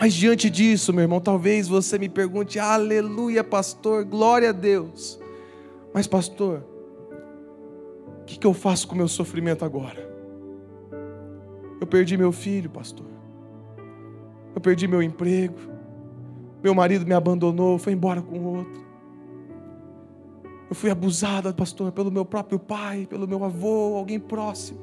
Mas 0.00 0.14
diante 0.14 0.48
disso, 0.48 0.92
meu 0.92 1.02
irmão, 1.02 1.20
talvez 1.20 1.68
você 1.68 1.98
me 1.98 2.08
pergunte: 2.08 2.58
aleluia, 2.58 3.44
pastor, 3.44 4.04
glória 4.04 4.48
a 4.48 4.52
Deus. 4.52 5.20
Mas, 5.94 6.06
pastor, 6.06 6.64
o 8.22 8.24
que, 8.24 8.38
que 8.38 8.46
eu 8.46 8.54
faço 8.54 8.88
com 8.88 8.94
o 8.94 8.96
meu 8.98 9.06
sofrimento 9.06 9.64
agora? 9.64 10.10
Eu 11.78 11.86
perdi 11.86 12.16
meu 12.16 12.32
filho, 12.32 12.70
pastor. 12.70 13.11
Eu 14.54 14.60
perdi 14.60 14.86
meu 14.86 15.02
emprego. 15.02 15.56
Meu 16.62 16.74
marido 16.74 17.06
me 17.06 17.14
abandonou, 17.14 17.78
foi 17.78 17.92
embora 17.92 18.22
com 18.22 18.38
outro. 18.58 18.82
Eu 20.68 20.74
fui 20.74 20.90
abusada, 20.90 21.52
pastor, 21.52 21.92
pelo 21.92 22.10
meu 22.10 22.24
próprio 22.24 22.58
pai, 22.58 23.06
pelo 23.08 23.26
meu 23.26 23.44
avô, 23.44 23.96
alguém 23.96 24.18
próximo. 24.18 24.78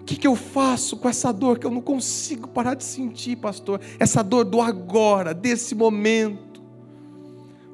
O 0.00 0.04
que, 0.04 0.16
que 0.16 0.26
eu 0.26 0.36
faço 0.36 0.96
com 0.96 1.08
essa 1.08 1.32
dor 1.32 1.58
que 1.58 1.66
eu 1.66 1.70
não 1.70 1.80
consigo 1.80 2.48
parar 2.48 2.74
de 2.74 2.84
sentir, 2.84 3.36
pastor? 3.36 3.80
Essa 3.98 4.22
dor 4.22 4.44
do 4.44 4.60
agora, 4.60 5.34
desse 5.34 5.74
momento. 5.74 6.62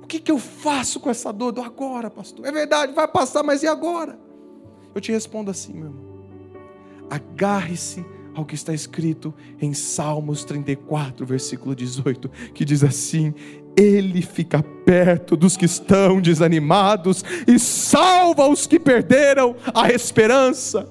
O 0.03 0.07
que, 0.07 0.19
que 0.19 0.33
eu 0.33 0.39
faço 0.39 0.99
com 0.99 1.11
essa 1.11 1.33
dor 1.33 1.53
do 1.53 1.61
agora, 1.61 2.11
pastor? 2.11 2.47
É 2.47 2.53
verdade, 2.53 2.95
vai 2.95 3.07
passar, 3.07 3.43
mas 3.43 3.63
e 3.63 3.67
agora? 3.67 4.19
Eu 4.95 5.01
te 5.01 5.13
respondo 5.13 5.51
assim, 5.51 5.75
meu 5.75 5.87
irmão 5.87 6.13
agarre-se 7.13 8.05
ao 8.35 8.45
que 8.45 8.55
está 8.55 8.73
escrito 8.73 9.35
em 9.61 9.75
Salmos 9.75 10.45
34, 10.45 11.25
versículo 11.27 11.75
18, 11.75 12.31
que 12.55 12.65
diz 12.65 12.83
assim: 12.83 13.35
Ele 13.77 14.23
fica 14.23 14.63
perto 14.63 15.37
dos 15.37 15.57
que 15.57 15.65
estão 15.65 16.21
desanimados 16.21 17.25
e 17.47 17.59
salva 17.59 18.49
os 18.49 18.67
que 18.67 18.79
perderam 18.79 19.55
a 19.75 19.91
esperança. 19.91 20.89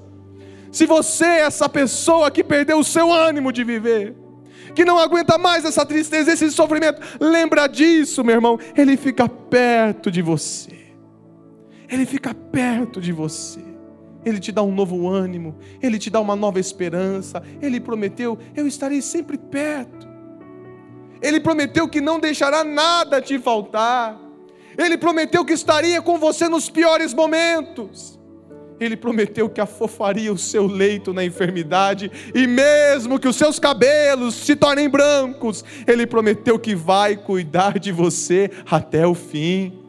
Se 0.70 0.86
você 0.86 1.24
é 1.24 1.40
essa 1.40 1.68
pessoa 1.68 2.30
que 2.30 2.42
perdeu 2.42 2.78
o 2.78 2.84
seu 2.84 3.12
ânimo 3.12 3.52
de 3.52 3.62
viver, 3.62 4.14
que 4.74 4.84
não 4.84 4.98
aguenta 4.98 5.36
mais 5.36 5.64
essa 5.64 5.84
tristeza, 5.84 6.32
esse 6.32 6.50
sofrimento, 6.50 7.00
lembra 7.20 7.66
disso, 7.66 8.24
meu 8.24 8.34
irmão. 8.34 8.58
Ele 8.76 8.96
fica 8.96 9.28
perto 9.28 10.10
de 10.10 10.22
você. 10.22 10.82
Ele 11.90 12.06
fica 12.06 12.32
perto 12.32 13.00
de 13.00 13.12
você. 13.12 13.71
Ele 14.24 14.38
te 14.38 14.52
dá 14.52 14.62
um 14.62 14.74
novo 14.74 15.08
ânimo, 15.08 15.56
Ele 15.82 15.98
te 15.98 16.10
dá 16.10 16.20
uma 16.20 16.36
nova 16.36 16.60
esperança. 16.60 17.42
Ele 17.60 17.80
prometeu: 17.80 18.38
Eu 18.54 18.66
estarei 18.66 19.02
sempre 19.02 19.36
perto. 19.36 20.08
Ele 21.20 21.40
prometeu 21.40 21.88
que 21.88 22.00
não 22.00 22.18
deixará 22.18 22.64
nada 22.64 23.20
te 23.20 23.38
faltar. 23.38 24.18
Ele 24.76 24.96
prometeu 24.96 25.44
que 25.44 25.52
estaria 25.52 26.00
com 26.02 26.18
você 26.18 26.48
nos 26.48 26.68
piores 26.68 27.14
momentos. 27.14 28.18
Ele 28.80 28.96
prometeu 28.96 29.48
que 29.48 29.60
afofaria 29.60 30.32
o 30.32 30.38
seu 30.38 30.66
leito 30.66 31.12
na 31.12 31.24
enfermidade, 31.24 32.10
e 32.34 32.46
mesmo 32.48 33.18
que 33.18 33.28
os 33.28 33.36
seus 33.36 33.58
cabelos 33.58 34.34
se 34.34 34.56
tornem 34.56 34.88
brancos, 34.88 35.64
Ele 35.86 36.06
prometeu 36.06 36.58
que 36.58 36.74
vai 36.74 37.16
cuidar 37.16 37.78
de 37.78 37.92
você 37.92 38.50
até 38.68 39.06
o 39.06 39.14
fim. 39.14 39.81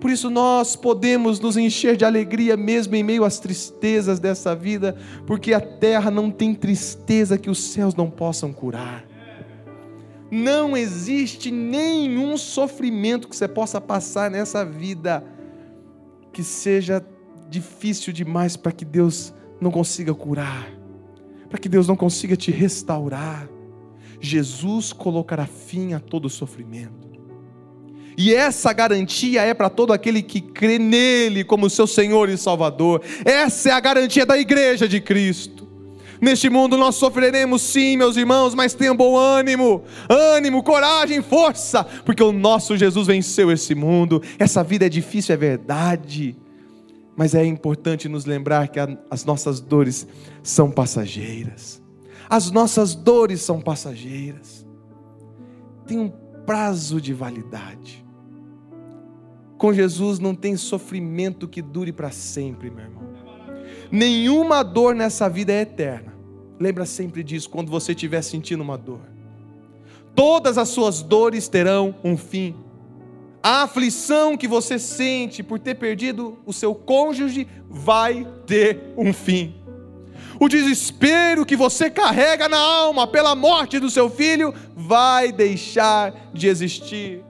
Por 0.00 0.10
isso 0.10 0.30
nós 0.30 0.76
podemos 0.76 1.40
nos 1.40 1.56
encher 1.56 1.96
de 1.96 2.04
alegria 2.04 2.56
mesmo 2.56 2.94
em 2.94 3.02
meio 3.02 3.24
às 3.24 3.40
tristezas 3.40 4.20
dessa 4.20 4.54
vida, 4.54 4.96
porque 5.26 5.52
a 5.52 5.60
terra 5.60 6.10
não 6.10 6.30
tem 6.30 6.54
tristeza 6.54 7.36
que 7.36 7.50
os 7.50 7.58
céus 7.58 7.94
não 7.94 8.08
possam 8.08 8.52
curar. 8.52 9.04
Não 10.30 10.76
existe 10.76 11.50
nenhum 11.50 12.36
sofrimento 12.36 13.28
que 13.28 13.36
você 13.36 13.48
possa 13.48 13.80
passar 13.80 14.30
nessa 14.30 14.64
vida 14.64 15.24
que 16.32 16.44
seja 16.44 17.04
difícil 17.48 18.12
demais 18.12 18.56
para 18.56 18.70
que 18.70 18.84
Deus 18.84 19.32
não 19.60 19.70
consiga 19.70 20.14
curar, 20.14 20.70
para 21.48 21.58
que 21.58 21.68
Deus 21.68 21.88
não 21.88 21.96
consiga 21.96 22.36
te 22.36 22.52
restaurar. 22.52 23.48
Jesus 24.20 24.92
colocará 24.92 25.46
fim 25.46 25.94
a 25.94 26.00
todo 26.00 26.28
sofrimento. 26.28 27.07
E 28.18 28.34
essa 28.34 28.72
garantia 28.72 29.42
é 29.42 29.54
para 29.54 29.70
todo 29.70 29.92
aquele 29.92 30.22
que 30.22 30.40
crê 30.40 30.76
nele 30.76 31.44
como 31.44 31.70
seu 31.70 31.86
Senhor 31.86 32.28
e 32.28 32.36
Salvador. 32.36 33.00
Essa 33.24 33.68
é 33.68 33.72
a 33.72 33.78
garantia 33.78 34.26
da 34.26 34.36
igreja 34.36 34.88
de 34.88 35.00
Cristo. 35.00 35.68
Neste 36.20 36.50
mundo 36.50 36.76
nós 36.76 36.96
sofreremos 36.96 37.62
sim, 37.62 37.96
meus 37.96 38.16
irmãos, 38.16 38.56
mas 38.56 38.74
tenham 38.74 38.96
bom 38.96 39.16
ânimo, 39.16 39.84
ânimo, 40.08 40.64
coragem, 40.64 41.22
força, 41.22 41.84
porque 42.04 42.20
o 42.20 42.32
nosso 42.32 42.76
Jesus 42.76 43.06
venceu 43.06 43.52
esse 43.52 43.72
mundo. 43.72 44.20
Essa 44.36 44.64
vida 44.64 44.86
é 44.86 44.88
difícil, 44.88 45.32
é 45.32 45.38
verdade, 45.38 46.36
mas 47.16 47.36
é 47.36 47.46
importante 47.46 48.08
nos 48.08 48.24
lembrar 48.24 48.66
que 48.66 48.80
as 49.08 49.24
nossas 49.24 49.60
dores 49.60 50.08
são 50.42 50.72
passageiras. 50.72 51.80
As 52.28 52.50
nossas 52.50 52.96
dores 52.96 53.42
são 53.42 53.60
passageiras. 53.60 54.66
Tem 55.86 56.00
um 56.00 56.08
prazo 56.44 57.00
de 57.00 57.14
validade. 57.14 58.07
Com 59.58 59.74
Jesus 59.74 60.20
não 60.20 60.36
tem 60.36 60.56
sofrimento 60.56 61.48
que 61.48 61.60
dure 61.60 61.92
para 61.92 62.12
sempre, 62.12 62.70
meu 62.70 62.84
irmão. 62.84 63.02
Nenhuma 63.90 64.62
dor 64.62 64.94
nessa 64.94 65.28
vida 65.28 65.52
é 65.52 65.62
eterna. 65.62 66.14
Lembra 66.60 66.86
sempre 66.86 67.24
disso 67.24 67.50
quando 67.50 67.68
você 67.68 67.90
estiver 67.90 68.22
sentindo 68.22 68.62
uma 68.62 68.78
dor. 68.78 69.00
Todas 70.14 70.58
as 70.58 70.68
suas 70.68 71.02
dores 71.02 71.48
terão 71.48 71.94
um 72.04 72.16
fim. 72.16 72.54
A 73.42 73.62
aflição 73.62 74.36
que 74.36 74.46
você 74.46 74.78
sente 74.78 75.42
por 75.42 75.58
ter 75.58 75.74
perdido 75.74 76.38
o 76.46 76.52
seu 76.52 76.74
cônjuge 76.74 77.48
vai 77.68 78.26
ter 78.46 78.92
um 78.96 79.12
fim. 79.12 79.56
O 80.40 80.48
desespero 80.48 81.44
que 81.44 81.56
você 81.56 81.90
carrega 81.90 82.48
na 82.48 82.58
alma 82.58 83.08
pela 83.08 83.34
morte 83.34 83.80
do 83.80 83.90
seu 83.90 84.08
filho 84.08 84.54
vai 84.76 85.32
deixar 85.32 86.30
de 86.32 86.46
existir 86.46 87.24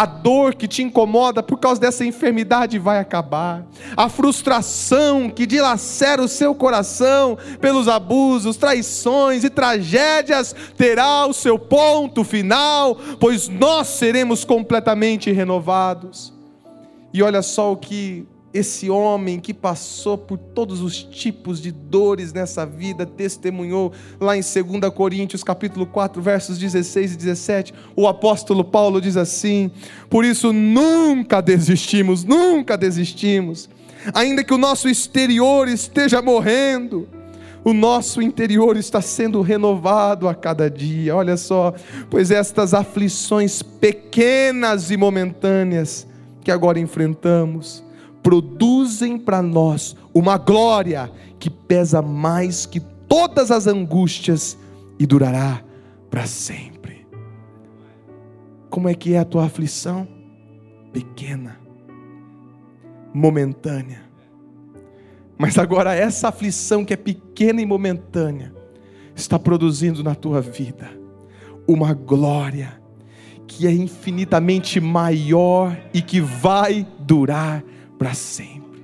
a 0.00 0.06
dor 0.06 0.54
que 0.54 0.66
te 0.66 0.82
incomoda 0.82 1.42
por 1.42 1.58
causa 1.58 1.78
dessa 1.78 2.06
enfermidade 2.06 2.78
vai 2.78 2.98
acabar, 2.98 3.66
a 3.94 4.08
frustração 4.08 5.28
que 5.28 5.44
dilacera 5.44 6.22
o 6.22 6.28
seu 6.28 6.54
coração 6.54 7.36
pelos 7.60 7.86
abusos, 7.86 8.56
traições 8.56 9.44
e 9.44 9.50
tragédias 9.50 10.56
terá 10.74 11.26
o 11.26 11.34
seu 11.34 11.58
ponto 11.58 12.24
final, 12.24 12.96
pois 13.20 13.46
nós 13.46 13.88
seremos 13.88 14.42
completamente 14.42 15.30
renovados. 15.30 16.32
E 17.12 17.22
olha 17.22 17.42
só 17.42 17.70
o 17.70 17.76
que 17.76 18.26
esse 18.52 18.90
homem 18.90 19.38
que 19.38 19.54
passou 19.54 20.18
por 20.18 20.36
todos 20.36 20.80
os 20.80 21.02
tipos 21.02 21.60
de 21.60 21.70
dores 21.70 22.32
nessa 22.32 22.66
vida, 22.66 23.06
testemunhou 23.06 23.92
lá 24.20 24.36
em 24.36 24.40
2 24.40 24.92
Coríntios 24.92 25.44
capítulo 25.44 25.86
4, 25.86 26.20
versos 26.20 26.58
16 26.58 27.14
e 27.14 27.16
17, 27.16 27.74
o 27.94 28.08
apóstolo 28.08 28.64
Paulo 28.64 29.00
diz 29.00 29.16
assim: 29.16 29.70
"Por 30.08 30.24
isso 30.24 30.52
nunca 30.52 31.40
desistimos, 31.40 32.24
nunca 32.24 32.76
desistimos, 32.76 33.68
ainda 34.12 34.42
que 34.42 34.54
o 34.54 34.58
nosso 34.58 34.88
exterior 34.88 35.68
esteja 35.68 36.20
morrendo, 36.20 37.08
o 37.62 37.72
nosso 37.72 38.22
interior 38.22 38.76
está 38.76 39.00
sendo 39.00 39.42
renovado 39.42 40.28
a 40.28 40.34
cada 40.34 40.70
dia. 40.70 41.14
Olha 41.14 41.36
só, 41.36 41.74
pois 42.08 42.30
estas 42.30 42.72
aflições 42.72 43.62
pequenas 43.62 44.90
e 44.90 44.96
momentâneas 44.96 46.06
que 46.42 46.50
agora 46.50 46.80
enfrentamos, 46.80 47.84
produzem 48.30 49.18
para 49.18 49.42
nós 49.42 49.96
uma 50.14 50.38
glória 50.38 51.10
que 51.36 51.50
pesa 51.50 52.00
mais 52.00 52.64
que 52.64 52.78
todas 52.78 53.50
as 53.50 53.66
angústias 53.66 54.56
e 55.00 55.04
durará 55.04 55.64
para 56.08 56.24
sempre. 56.26 57.08
Como 58.68 58.88
é 58.88 58.94
que 58.94 59.14
é 59.14 59.18
a 59.18 59.24
tua 59.24 59.46
aflição? 59.46 60.06
Pequena, 60.92 61.58
momentânea. 63.12 64.02
Mas 65.36 65.58
agora 65.58 65.92
essa 65.92 66.28
aflição 66.28 66.84
que 66.84 66.94
é 66.94 66.96
pequena 66.96 67.60
e 67.60 67.66
momentânea 67.66 68.54
está 69.12 69.40
produzindo 69.40 70.04
na 70.04 70.14
tua 70.14 70.40
vida 70.40 70.88
uma 71.66 71.94
glória 71.94 72.80
que 73.48 73.66
é 73.66 73.72
infinitamente 73.72 74.78
maior 74.80 75.76
e 75.92 76.00
que 76.00 76.20
vai 76.20 76.86
durar 77.00 77.64
para 78.00 78.14
sempre. 78.14 78.82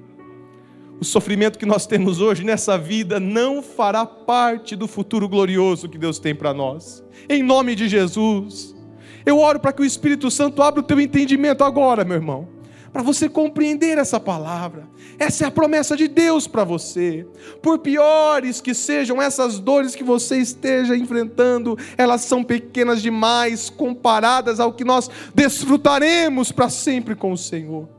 O 1.00 1.04
sofrimento 1.04 1.58
que 1.58 1.64
nós 1.64 1.86
temos 1.86 2.20
hoje 2.20 2.44
nessa 2.44 2.76
vida 2.76 3.18
não 3.18 3.62
fará 3.62 4.04
parte 4.04 4.76
do 4.76 4.86
futuro 4.86 5.26
glorioso 5.26 5.88
que 5.88 5.96
Deus 5.96 6.18
tem 6.18 6.34
para 6.34 6.52
nós. 6.52 7.02
Em 7.26 7.42
nome 7.42 7.74
de 7.74 7.88
Jesus. 7.88 8.76
Eu 9.24 9.38
oro 9.38 9.58
para 9.58 9.72
que 9.72 9.80
o 9.80 9.86
Espírito 9.86 10.30
Santo 10.30 10.62
abra 10.62 10.80
o 10.80 10.82
teu 10.82 11.00
entendimento 11.00 11.64
agora, 11.64 12.04
meu 12.04 12.16
irmão 12.16 12.56
para 12.92 13.02
você 13.02 13.28
compreender 13.28 13.98
essa 13.98 14.18
palavra. 14.18 14.88
Essa 15.18 15.44
é 15.44 15.46
a 15.46 15.50
promessa 15.50 15.94
de 15.94 16.08
Deus 16.08 16.46
para 16.46 16.64
você. 16.64 17.26
Por 17.60 17.80
piores 17.80 18.62
que 18.62 18.72
sejam 18.72 19.20
essas 19.20 19.58
dores 19.58 19.94
que 19.94 20.02
você 20.02 20.38
esteja 20.38 20.96
enfrentando, 20.96 21.76
elas 21.98 22.22
são 22.22 22.42
pequenas 22.42 23.02
demais 23.02 23.68
comparadas 23.68 24.60
ao 24.60 24.72
que 24.72 24.82
nós 24.82 25.10
desfrutaremos 25.34 26.50
para 26.50 26.70
sempre 26.70 27.14
com 27.14 27.32
o 27.32 27.36
Senhor. 27.36 27.95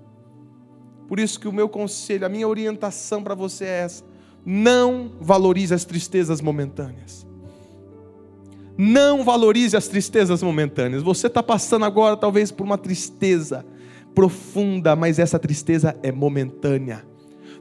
Por 1.07 1.19
isso 1.19 1.39
que 1.39 1.47
o 1.47 1.53
meu 1.53 1.69
conselho, 1.69 2.25
a 2.25 2.29
minha 2.29 2.47
orientação 2.47 3.23
para 3.23 3.33
você 3.33 3.65
é 3.65 3.79
essa: 3.79 4.03
não 4.45 5.11
valorize 5.19 5.73
as 5.73 5.85
tristezas 5.85 6.41
momentâneas. 6.41 7.25
Não 8.77 9.23
valorize 9.23 9.75
as 9.75 9.87
tristezas 9.87 10.43
momentâneas. 10.43 11.01
Você 11.01 11.27
está 11.27 11.41
passando 11.41 11.85
agora, 11.85 12.15
talvez, 12.15 12.51
por 12.51 12.63
uma 12.63 12.77
tristeza 12.77 13.65
profunda, 14.13 14.95
mas 14.95 15.19
essa 15.19 15.39
tristeza 15.39 15.97
é 16.03 16.11
momentânea. 16.11 17.03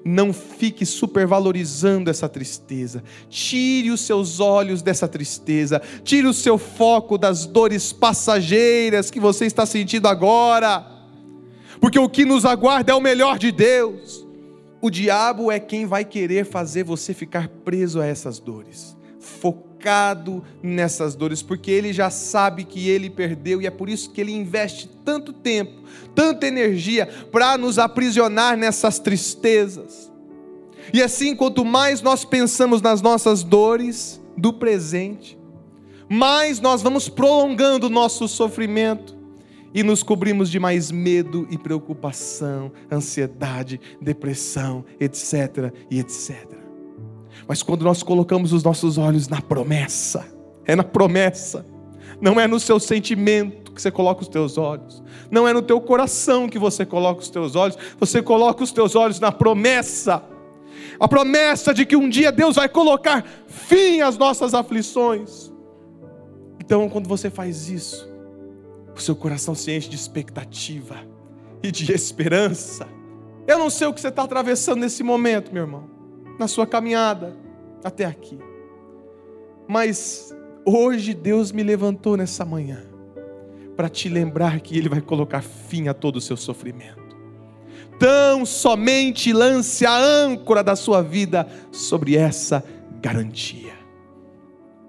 Não 0.04 0.32
fique 0.32 0.86
supervalorizando 0.86 2.08
essa 2.08 2.28
tristeza. 2.28 3.02
Tire 3.28 3.90
os 3.90 4.02
seus 4.02 4.38
olhos 4.38 4.80
dessa 4.80 5.08
tristeza. 5.08 5.82
Tire 6.04 6.26
o 6.26 6.32
seu 6.32 6.56
foco 6.58 7.18
das 7.18 7.44
dores 7.44 7.92
passageiras 7.92 9.10
que 9.10 9.18
você 9.18 9.46
está 9.46 9.66
sentindo 9.66 10.06
agora. 10.06 10.95
Porque 11.80 11.98
o 11.98 12.08
que 12.08 12.24
nos 12.24 12.44
aguarda 12.44 12.92
é 12.92 12.94
o 12.94 13.00
melhor 13.00 13.38
de 13.38 13.52
Deus. 13.52 14.26
O 14.80 14.90
diabo 14.90 15.50
é 15.50 15.58
quem 15.58 15.86
vai 15.86 16.04
querer 16.04 16.44
fazer 16.44 16.84
você 16.84 17.12
ficar 17.14 17.48
preso 17.48 18.00
a 18.00 18.06
essas 18.06 18.38
dores. 18.38 18.96
Focado 19.18 20.44
nessas 20.62 21.14
dores, 21.14 21.42
porque 21.42 21.70
ele 21.70 21.92
já 21.92 22.10
sabe 22.10 22.64
que 22.64 22.88
ele 22.88 23.10
perdeu 23.10 23.60
e 23.60 23.66
é 23.66 23.70
por 23.70 23.88
isso 23.88 24.10
que 24.10 24.20
ele 24.20 24.32
investe 24.32 24.88
tanto 25.04 25.32
tempo, 25.32 25.82
tanta 26.14 26.46
energia 26.46 27.08
para 27.30 27.56
nos 27.58 27.78
aprisionar 27.78 28.56
nessas 28.56 28.98
tristezas. 28.98 30.10
E 30.92 31.02
assim, 31.02 31.34
quanto 31.34 31.64
mais 31.64 32.00
nós 32.00 32.24
pensamos 32.24 32.80
nas 32.80 33.02
nossas 33.02 33.42
dores 33.42 34.20
do 34.36 34.52
presente, 34.52 35.36
mais 36.08 36.60
nós 36.60 36.82
vamos 36.82 37.08
prolongando 37.08 37.88
o 37.88 37.90
nosso 37.90 38.28
sofrimento 38.28 39.15
e 39.76 39.82
nos 39.82 40.02
cobrimos 40.02 40.50
de 40.50 40.58
mais 40.58 40.90
medo 40.90 41.46
e 41.50 41.58
preocupação, 41.58 42.72
ansiedade, 42.90 43.78
depressão, 44.00 44.82
etc. 44.98 45.70
e 45.90 46.00
etc. 46.00 46.46
Mas 47.46 47.62
quando 47.62 47.82
nós 47.82 48.02
colocamos 48.02 48.54
os 48.54 48.64
nossos 48.64 48.96
olhos 48.96 49.28
na 49.28 49.42
promessa, 49.42 50.26
é 50.64 50.74
na 50.74 50.82
promessa, 50.82 51.66
não 52.18 52.40
é 52.40 52.46
no 52.46 52.58
seu 52.58 52.80
sentimento 52.80 53.70
que 53.70 53.82
você 53.82 53.90
coloca 53.90 54.22
os 54.22 54.28
teus 54.28 54.56
olhos, 54.56 55.02
não 55.30 55.46
é 55.46 55.52
no 55.52 55.60
teu 55.60 55.78
coração 55.78 56.48
que 56.48 56.58
você 56.58 56.86
coloca 56.86 57.20
os 57.20 57.28
teus 57.28 57.54
olhos, 57.54 57.76
você 58.00 58.22
coloca 58.22 58.64
os 58.64 58.72
teus 58.72 58.96
olhos 58.96 59.20
na 59.20 59.30
promessa, 59.30 60.24
a 60.98 61.06
promessa 61.06 61.74
de 61.74 61.84
que 61.84 61.96
um 61.96 62.08
dia 62.08 62.32
Deus 62.32 62.56
vai 62.56 62.70
colocar 62.70 63.22
fim 63.46 64.00
às 64.00 64.16
nossas 64.16 64.54
aflições. 64.54 65.52
Então, 66.58 66.88
quando 66.88 67.06
você 67.06 67.28
faz 67.28 67.68
isso, 67.68 68.15
o 69.00 69.02
seu 69.02 69.16
coração 69.16 69.54
se 69.54 69.70
enche 69.70 69.88
de 69.88 69.96
expectativa 69.96 70.96
e 71.62 71.70
de 71.70 71.92
esperança. 71.92 72.86
Eu 73.46 73.58
não 73.58 73.70
sei 73.70 73.86
o 73.86 73.92
que 73.92 74.00
você 74.00 74.08
está 74.08 74.22
atravessando 74.22 74.80
nesse 74.80 75.02
momento, 75.02 75.52
meu 75.52 75.64
irmão 75.64 75.96
na 76.38 76.48
sua 76.48 76.66
caminhada 76.66 77.36
até 77.82 78.04
aqui. 78.04 78.38
Mas 79.68 80.34
hoje 80.64 81.14
Deus 81.14 81.52
me 81.52 81.62
levantou 81.62 82.16
nessa 82.16 82.44
manhã 82.44 82.82
para 83.76 83.88
te 83.88 84.08
lembrar 84.08 84.60
que 84.60 84.76
Ele 84.76 84.88
vai 84.88 85.00
colocar 85.00 85.42
fim 85.42 85.88
a 85.88 85.94
todo 85.94 86.16
o 86.16 86.20
seu 86.20 86.36
sofrimento. 86.36 87.06
Tão 87.98 88.44
somente 88.44 89.32
lance 89.32 89.86
a 89.86 89.96
âncora 89.96 90.62
da 90.62 90.76
sua 90.76 91.02
vida 91.02 91.46
sobre 91.72 92.16
essa 92.16 92.62
garantia. 93.00 93.75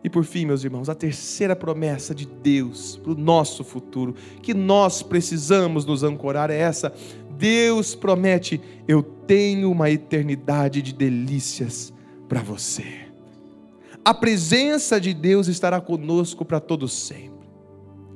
E 0.08 0.10
por 0.10 0.24
fim, 0.24 0.46
meus 0.46 0.64
irmãos, 0.64 0.88
a 0.88 0.96
terceira 0.96 1.54
promessa 1.54 2.16
de 2.16 2.26
Deus 2.26 2.96
para 2.96 3.12
o 3.12 3.18
nosso 3.18 3.62
futuro, 3.62 4.16
que 4.42 4.54
nós 4.54 5.04
precisamos 5.04 5.84
nos 5.84 6.02
ancorar, 6.02 6.50
é 6.50 6.58
essa: 6.58 6.94
Deus 7.38 7.94
promete: 7.94 8.62
eu 8.88 9.04
tenho 9.04 9.70
uma 9.70 9.90
eternidade 9.90 10.82
de 10.82 10.94
delícias 10.94 11.92
para 12.30 12.42
você. 12.42 12.86
A 14.06 14.14
presença 14.14 14.98
de 14.98 15.14
Deus 15.14 15.50
estará 15.50 15.82
conosco 15.82 16.46
para 16.46 16.62
todo 16.62 16.88
sempre. 16.88 17.50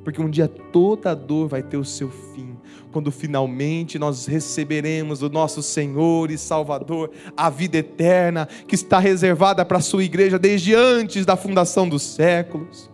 Porque 0.01 0.21
um 0.21 0.29
dia 0.29 0.47
toda 0.47 1.13
dor 1.13 1.49
vai 1.49 1.61
ter 1.61 1.75
o 1.75 1.83
seu 1.83 2.09
fim, 2.09 2.50
quando 2.91 3.11
finalmente 3.11 3.97
nós 3.97 4.25
receberemos 4.25 5.19
do 5.19 5.29
nosso 5.29 5.63
Senhor 5.63 6.29
e 6.29 6.37
Salvador 6.37 7.11
a 7.35 7.49
vida 7.49 7.77
eterna 7.77 8.47
que 8.67 8.75
está 8.75 8.99
reservada 8.99 9.63
para 9.63 9.77
a 9.77 9.81
sua 9.81 10.03
igreja 10.03 10.37
desde 10.37 10.75
antes 10.75 11.25
da 11.25 11.35
fundação 11.35 11.87
dos 11.87 12.03
séculos. 12.03 12.89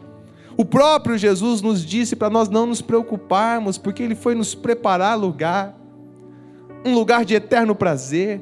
O 0.55 0.65
próprio 0.65 1.17
Jesus 1.17 1.61
nos 1.61 1.85
disse 1.85 2.15
para 2.15 2.29
nós 2.29 2.49
não 2.49 2.65
nos 2.65 2.81
preocuparmos, 2.81 3.77
porque 3.77 4.01
ele 4.01 4.15
foi 4.15 4.33
nos 4.33 4.55
preparar 4.55 5.17
lugar 5.17 5.77
um 6.85 6.93
lugar 6.93 7.25
de 7.25 7.35
eterno 7.35 7.75
prazer. 7.75 8.41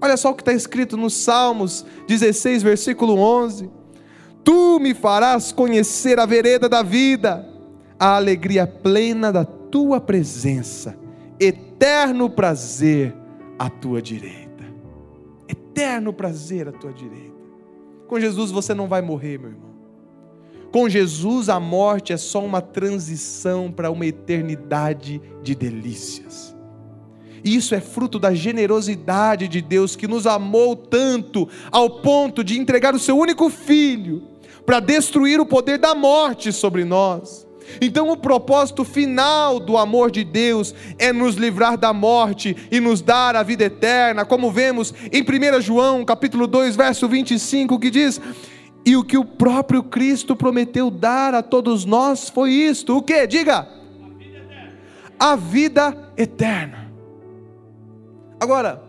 Olha 0.00 0.16
só 0.16 0.30
o 0.30 0.34
que 0.34 0.42
está 0.42 0.52
escrito 0.52 0.96
nos 0.96 1.14
Salmos 1.14 1.84
16, 2.06 2.62
versículo 2.62 3.18
11: 3.18 3.70
Tu 4.44 4.78
me 4.80 4.92
farás 4.92 5.52
conhecer 5.52 6.18
a 6.18 6.26
vereda 6.26 6.68
da 6.68 6.82
vida, 6.82 7.48
a 7.98 8.16
alegria 8.16 8.66
plena 8.66 9.32
da 9.32 9.44
tua 9.70 10.00
presença, 10.00 10.98
eterno 11.38 12.30
prazer 12.30 13.14
à 13.58 13.68
tua 13.68 14.00
direita. 14.00 14.64
Eterno 15.48 16.12
prazer 16.12 16.68
à 16.68 16.72
tua 16.72 16.92
direita. 16.92 17.36
Com 18.06 18.20
Jesus 18.20 18.50
você 18.50 18.74
não 18.74 18.88
vai 18.88 19.02
morrer, 19.02 19.38
meu 19.38 19.50
irmão. 19.50 19.76
Com 20.72 20.88
Jesus 20.88 21.48
a 21.48 21.58
morte 21.58 22.12
é 22.12 22.16
só 22.16 22.44
uma 22.44 22.60
transição 22.60 23.70
para 23.72 23.90
uma 23.90 24.06
eternidade 24.06 25.20
de 25.42 25.54
delícias. 25.54 26.54
Isso 27.44 27.74
é 27.74 27.80
fruto 27.80 28.18
da 28.18 28.34
generosidade 28.34 29.46
de 29.46 29.62
Deus 29.62 29.94
que 29.94 30.08
nos 30.08 30.26
amou 30.26 30.74
tanto 30.74 31.48
ao 31.70 32.00
ponto 32.00 32.42
de 32.42 32.58
entregar 32.58 32.94
o 32.94 32.98
seu 32.98 33.16
único 33.16 33.48
filho 33.48 34.22
para 34.64 34.80
destruir 34.80 35.40
o 35.40 35.46
poder 35.46 35.78
da 35.78 35.94
morte 35.94 36.52
sobre 36.52 36.84
nós. 36.84 37.45
Então, 37.80 38.10
o 38.10 38.16
propósito 38.16 38.84
final 38.84 39.58
do 39.58 39.76
amor 39.76 40.10
de 40.10 40.24
Deus 40.24 40.74
é 40.98 41.12
nos 41.12 41.36
livrar 41.36 41.76
da 41.76 41.92
morte 41.92 42.56
e 42.70 42.80
nos 42.80 43.00
dar 43.00 43.36
a 43.36 43.42
vida 43.42 43.64
eterna, 43.64 44.24
como 44.24 44.50
vemos 44.50 44.94
em 45.12 45.22
1 45.22 45.60
João, 45.60 46.04
capítulo 46.04 46.46
2, 46.46 46.76
verso 46.76 47.08
25, 47.08 47.78
que 47.78 47.90
diz: 47.90 48.20
"E 48.84 48.96
o 48.96 49.04
que 49.04 49.18
o 49.18 49.24
próprio 49.24 49.82
Cristo 49.82 50.36
prometeu 50.36 50.90
dar 50.90 51.34
a 51.34 51.42
todos 51.42 51.84
nós 51.84 52.28
foi 52.28 52.50
isto: 52.52 52.96
o 52.96 53.02
que? 53.02 53.26
Diga. 53.26 53.68
A 55.18 55.34
vida 55.34 56.12
eterna. 56.16 56.90
Agora, 58.38 58.82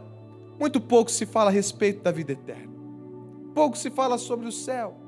muito 0.59 0.81
pouco 0.81 1.09
se 1.09 1.25
fala 1.25 1.49
a 1.49 1.53
respeito 1.53 2.03
da 2.03 2.11
vida 2.11 2.33
eterna, 2.33 2.73
pouco 3.55 3.77
se 3.77 3.89
fala 3.89 4.17
sobre 4.17 4.47
o 4.47 4.51
céu. 4.51 5.06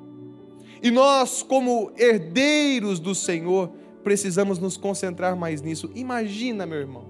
E 0.82 0.90
nós, 0.92 1.44
como 1.44 1.92
herdeiros 1.98 3.00
do 3.00 3.14
Senhor, 3.14 3.72
precisamos 4.04 4.60
nos 4.60 4.78
concentrar 4.78 5.36
mais 5.36 5.62
nisso. 5.62 5.90
Imagina, 5.94 6.66
meu 6.66 6.80
irmão, 6.80 7.06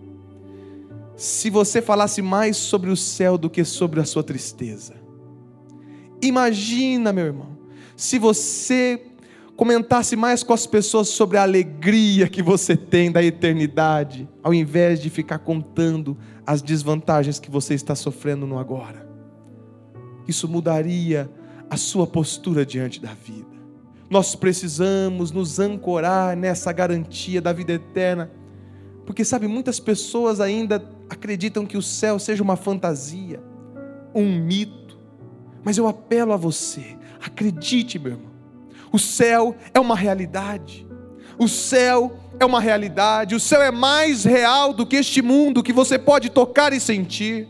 se 1.16 1.50
você 1.50 1.82
falasse 1.82 2.22
mais 2.22 2.58
sobre 2.58 2.90
o 2.90 2.96
céu 2.96 3.38
do 3.38 3.50
que 3.50 3.64
sobre 3.64 4.00
a 4.00 4.06
sua 4.06 4.24
tristeza. 4.24 4.96
Imagina, 6.22 7.14
meu 7.14 7.26
irmão, 7.26 7.58
se 7.96 8.18
você 8.18 9.06
comentasse 9.60 10.16
mais 10.16 10.42
com 10.42 10.54
as 10.54 10.66
pessoas 10.66 11.10
sobre 11.10 11.38
a 11.38 11.44
alegria 11.44 12.30
que 12.30 12.42
você 12.42 12.78
tem 12.78 13.12
da 13.12 13.22
eternidade, 13.22 14.28
ao 14.42 14.54
invés 14.54 15.02
de 15.02 15.10
ficar 15.10 15.40
contando 15.40 16.18
as 16.48 16.62
desvantagens 16.62 17.40
que 17.40 17.52
você 17.52 17.74
está 17.74 17.94
sofrendo 17.94 18.48
no 18.48 18.58
agora. 18.58 19.06
Isso 20.26 20.48
mudaria 20.48 21.30
a 21.70 21.76
sua 21.76 22.08
postura 22.08 22.66
diante 22.66 23.02
da 23.02 23.14
vida. 23.14 23.59
Nós 24.10 24.36
precisamos 24.36 25.32
nos 25.32 25.60
ancorar 25.60 26.36
nessa 26.36 26.72
garantia 26.72 27.40
da 27.40 27.54
vida 27.54 27.74
eterna, 27.74 28.32
porque 29.06 29.24
sabe, 29.24 29.48
muitas 29.48 29.80
pessoas 29.80 30.40
ainda 30.40 30.84
acreditam 31.10 31.66
que 31.66 31.78
o 31.78 31.82
céu 31.82 32.18
seja 32.18 32.44
uma 32.44 32.56
fantasia, 32.56 33.40
um 34.14 34.26
mito. 34.26 34.98
Mas 35.64 35.78
eu 35.78 35.88
apelo 35.88 36.34
a 36.34 36.38
você, 36.38 36.98
acredite, 37.24 38.00
meu 38.00 38.14
irmão 38.14 38.32
O 38.92 38.98
céu 38.98 39.56
é 39.74 39.80
uma 39.80 39.96
realidade. 39.96 40.88
O 41.38 41.48
céu 41.48 42.18
é 42.40 42.46
uma 42.46 42.60
realidade. 42.60 43.36
O 43.36 43.40
céu 43.40 43.62
é 43.62 43.72
mais 43.72 44.24
real 44.24 44.74
do 44.74 44.86
que 44.86 44.96
este 44.96 45.22
mundo 45.22 45.62
que 45.62 45.72
você 45.72 46.00
pode 46.00 46.30
tocar 46.30 46.74
e 46.74 46.80
sentir. 46.80 47.48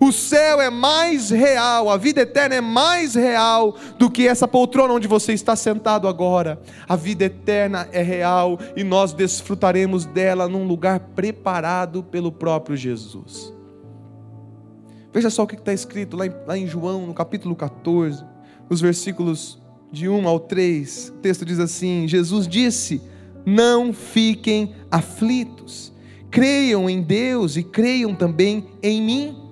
O 0.00 0.12
céu 0.12 0.60
é 0.60 0.68
mais 0.68 1.30
real, 1.30 1.88
a 1.88 1.96
vida 1.96 2.20
eterna 2.20 2.56
é 2.56 2.60
mais 2.60 3.14
real 3.14 3.76
do 3.98 4.10
que 4.10 4.28
essa 4.28 4.46
poltrona 4.46 4.94
onde 4.94 5.08
você 5.08 5.32
está 5.32 5.56
sentado 5.56 6.06
agora. 6.06 6.60
A 6.88 6.96
vida 6.96 7.24
eterna 7.24 7.88
é 7.92 8.02
real 8.02 8.58
e 8.76 8.84
nós 8.84 9.12
desfrutaremos 9.12 10.04
dela 10.04 10.48
num 10.48 10.66
lugar 10.66 11.00
preparado 11.00 12.02
pelo 12.02 12.30
próprio 12.30 12.76
Jesus. 12.76 13.54
Veja 15.12 15.30
só 15.30 15.44
o 15.44 15.46
que 15.46 15.54
está 15.54 15.72
escrito 15.72 16.14
lá 16.14 16.58
em, 16.58 16.66
João, 16.66 17.06
no 17.06 17.14
capítulo 17.14 17.56
14, 17.56 18.22
nos 18.68 18.82
versículos 18.82 19.58
de 19.90 20.10
1 20.10 20.28
ao 20.28 20.38
3. 20.38 21.14
O 21.16 21.20
texto 21.20 21.42
diz 21.42 21.58
assim: 21.58 22.06
Jesus 22.06 22.46
disse: 22.46 23.00
Não 23.46 23.94
fiquem 23.94 24.74
aflitos, 24.90 25.90
creiam 26.30 26.90
em 26.90 27.00
Deus 27.00 27.56
e 27.56 27.62
creiam 27.62 28.14
também 28.14 28.66
em 28.82 29.00
mim. 29.00 29.45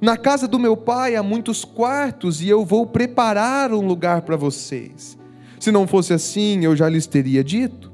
Na 0.00 0.16
casa 0.16 0.48
do 0.48 0.58
meu 0.58 0.76
pai 0.76 1.14
há 1.14 1.22
muitos 1.22 1.62
quartos 1.62 2.40
e 2.40 2.48
eu 2.48 2.64
vou 2.64 2.86
preparar 2.86 3.72
um 3.72 3.86
lugar 3.86 4.22
para 4.22 4.36
vocês. 4.36 5.18
Se 5.58 5.70
não 5.70 5.86
fosse 5.86 6.14
assim, 6.14 6.64
eu 6.64 6.74
já 6.74 6.88
lhes 6.88 7.06
teria 7.06 7.44
dito. 7.44 7.92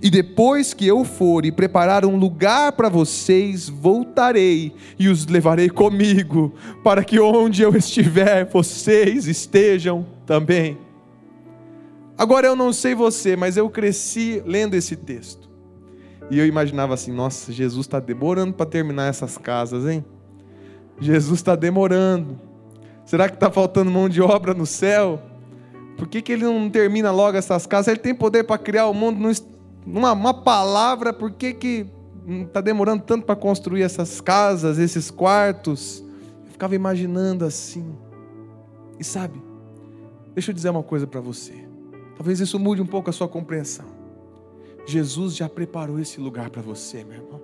E 0.00 0.08
depois 0.08 0.72
que 0.72 0.86
eu 0.86 1.04
for 1.04 1.44
e 1.44 1.50
preparar 1.50 2.04
um 2.06 2.16
lugar 2.16 2.72
para 2.72 2.88
vocês, 2.88 3.68
voltarei 3.68 4.72
e 4.96 5.08
os 5.08 5.26
levarei 5.26 5.68
comigo, 5.68 6.54
para 6.84 7.02
que 7.02 7.18
onde 7.18 7.62
eu 7.62 7.76
estiver, 7.76 8.48
vocês 8.48 9.26
estejam 9.26 10.06
também. 10.24 10.78
Agora 12.16 12.46
eu 12.46 12.54
não 12.54 12.72
sei 12.72 12.94
você, 12.94 13.34
mas 13.34 13.56
eu 13.56 13.68
cresci 13.68 14.40
lendo 14.46 14.74
esse 14.74 14.94
texto. 14.94 15.50
E 16.30 16.38
eu 16.38 16.46
imaginava 16.46 16.94
assim: 16.94 17.10
nossa, 17.10 17.52
Jesus 17.52 17.86
está 17.86 17.98
demorando 17.98 18.52
para 18.54 18.66
terminar 18.66 19.08
essas 19.08 19.36
casas, 19.36 19.86
hein? 19.86 20.04
Jesus 21.00 21.40
está 21.40 21.56
demorando. 21.56 22.38
Será 23.04 23.28
que 23.28 23.34
está 23.34 23.50
faltando 23.50 23.90
mão 23.90 24.08
de 24.08 24.20
obra 24.20 24.54
no 24.54 24.66
céu? 24.66 25.20
Por 25.96 26.06
que, 26.06 26.22
que 26.22 26.32
ele 26.32 26.44
não 26.44 26.70
termina 26.70 27.10
logo 27.10 27.36
essas 27.36 27.66
casas? 27.66 27.88
Ele 27.88 27.98
tem 27.98 28.14
poder 28.14 28.44
para 28.44 28.56
criar 28.58 28.86
o 28.86 28.94
mundo 28.94 29.18
numa 29.86 30.12
uma 30.12 30.34
palavra, 30.34 31.12
por 31.12 31.30
que 31.32 31.86
está 32.46 32.60
demorando 32.60 33.02
tanto 33.02 33.24
para 33.24 33.34
construir 33.34 33.82
essas 33.82 34.20
casas, 34.20 34.78
esses 34.78 35.10
quartos? 35.10 36.04
Eu 36.44 36.52
ficava 36.52 36.74
imaginando 36.74 37.44
assim. 37.44 37.94
E 38.98 39.04
sabe, 39.04 39.42
deixa 40.34 40.50
eu 40.50 40.54
dizer 40.54 40.70
uma 40.70 40.82
coisa 40.82 41.06
para 41.06 41.20
você. 41.20 41.54
Talvez 42.16 42.38
isso 42.38 42.58
mude 42.58 42.82
um 42.82 42.86
pouco 42.86 43.08
a 43.10 43.12
sua 43.12 43.26
compreensão. 43.26 43.86
Jesus 44.86 45.34
já 45.34 45.48
preparou 45.48 45.98
esse 45.98 46.20
lugar 46.20 46.50
para 46.50 46.62
você, 46.62 47.02
meu 47.02 47.16
irmão. 47.16 47.40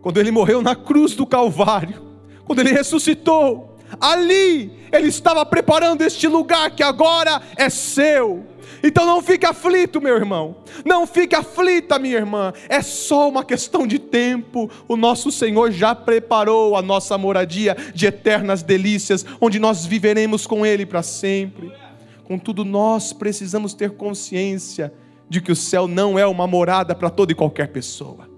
Quando 0.00 0.18
ele 0.18 0.30
morreu 0.30 0.60
na 0.60 0.74
cruz 0.74 1.14
do 1.14 1.24
Calvário, 1.24 2.11
quando 2.52 2.58
ele 2.58 2.72
ressuscitou, 2.72 3.78
ali 3.98 4.70
ele 4.92 5.08
estava 5.08 5.44
preparando 5.46 6.02
este 6.02 6.28
lugar 6.28 6.70
que 6.72 6.82
agora 6.82 7.40
é 7.56 7.70
seu. 7.70 8.44
Então 8.84 9.06
não 9.06 9.22
fique 9.22 9.46
aflito, 9.46 10.02
meu 10.02 10.14
irmão. 10.14 10.56
Não 10.84 11.06
fique 11.06 11.34
aflita, 11.34 11.98
minha 11.98 12.16
irmã. 12.16 12.52
É 12.68 12.82
só 12.82 13.26
uma 13.26 13.42
questão 13.42 13.86
de 13.86 13.98
tempo. 13.98 14.70
O 14.86 14.98
nosso 14.98 15.32
Senhor 15.32 15.70
já 15.70 15.94
preparou 15.94 16.76
a 16.76 16.82
nossa 16.82 17.16
moradia 17.16 17.74
de 17.94 18.04
eternas 18.04 18.62
delícias, 18.62 19.24
onde 19.40 19.58
nós 19.58 19.86
viveremos 19.86 20.46
com 20.46 20.66
Ele 20.66 20.84
para 20.84 21.02
sempre. 21.02 21.72
Contudo, 22.24 22.66
nós 22.66 23.14
precisamos 23.14 23.72
ter 23.72 23.92
consciência 23.92 24.92
de 25.26 25.40
que 25.40 25.52
o 25.52 25.56
céu 25.56 25.88
não 25.88 26.18
é 26.18 26.26
uma 26.26 26.46
morada 26.46 26.94
para 26.94 27.08
toda 27.08 27.32
e 27.32 27.34
qualquer 27.34 27.68
pessoa. 27.68 28.28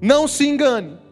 Não 0.00 0.26
se 0.26 0.48
engane. 0.48 1.07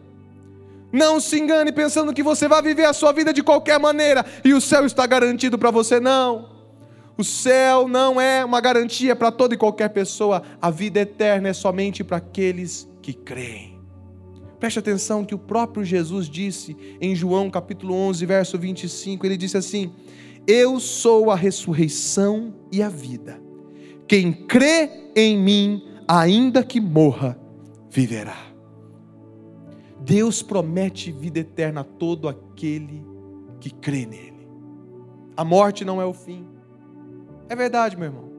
Não 0.97 1.19
se 1.19 1.39
engane 1.39 1.71
pensando 1.71 2.11
que 2.11 2.23
você 2.23 2.47
vai 2.47 2.59
viver 2.59 2.85
a 2.85 2.91
sua 2.91 3.11
vida 3.11 3.31
de 3.31 3.43
qualquer 3.43 3.79
maneira 3.79 4.25
e 4.43 4.51
o 4.51 4.59
céu 4.59 4.83
está 4.83 5.05
garantido 5.05 5.55
para 5.55 5.69
você, 5.69 5.99
não. 5.99 6.49
O 7.15 7.23
céu 7.23 7.87
não 7.87 8.19
é 8.19 8.43
uma 8.43 8.59
garantia 8.59 9.15
para 9.15 9.31
toda 9.31 9.53
e 9.53 9.57
qualquer 9.57 9.89
pessoa, 9.89 10.41
a 10.59 10.71
vida 10.71 10.99
eterna 10.99 11.49
é 11.49 11.53
somente 11.53 12.03
para 12.03 12.17
aqueles 12.17 12.89
que 12.99 13.13
creem. 13.13 13.79
Preste 14.59 14.79
atenção 14.79 15.23
que 15.23 15.35
o 15.35 15.37
próprio 15.37 15.85
Jesus 15.85 16.27
disse 16.27 16.75
em 16.99 17.15
João 17.15 17.47
capítulo 17.51 17.93
11, 17.93 18.25
verso 18.25 18.57
25, 18.57 19.23
ele 19.23 19.37
disse 19.37 19.55
assim: 19.55 19.93
Eu 20.47 20.79
sou 20.79 21.29
a 21.29 21.35
ressurreição 21.35 22.55
e 22.71 22.81
a 22.81 22.89
vida. 22.89 23.39
Quem 24.07 24.33
crê 24.33 24.89
em 25.15 25.37
mim, 25.37 25.83
ainda 26.07 26.63
que 26.63 26.81
morra, 26.81 27.39
viverá. 27.87 28.46
Deus 30.07 30.41
promete 30.41 31.11
vida 31.11 31.39
eterna 31.39 31.81
a 31.81 31.83
todo 31.83 32.29
aquele 32.29 33.05
que 33.59 33.69
crê 33.69 34.05
nele. 34.05 34.47
A 35.35 35.43
morte 35.43 35.83
não 35.83 36.01
é 36.01 36.05
o 36.05 36.13
fim. 36.13 36.47
É 37.49 37.55
verdade, 37.57 37.97
meu 37.97 38.05
irmão. 38.05 38.31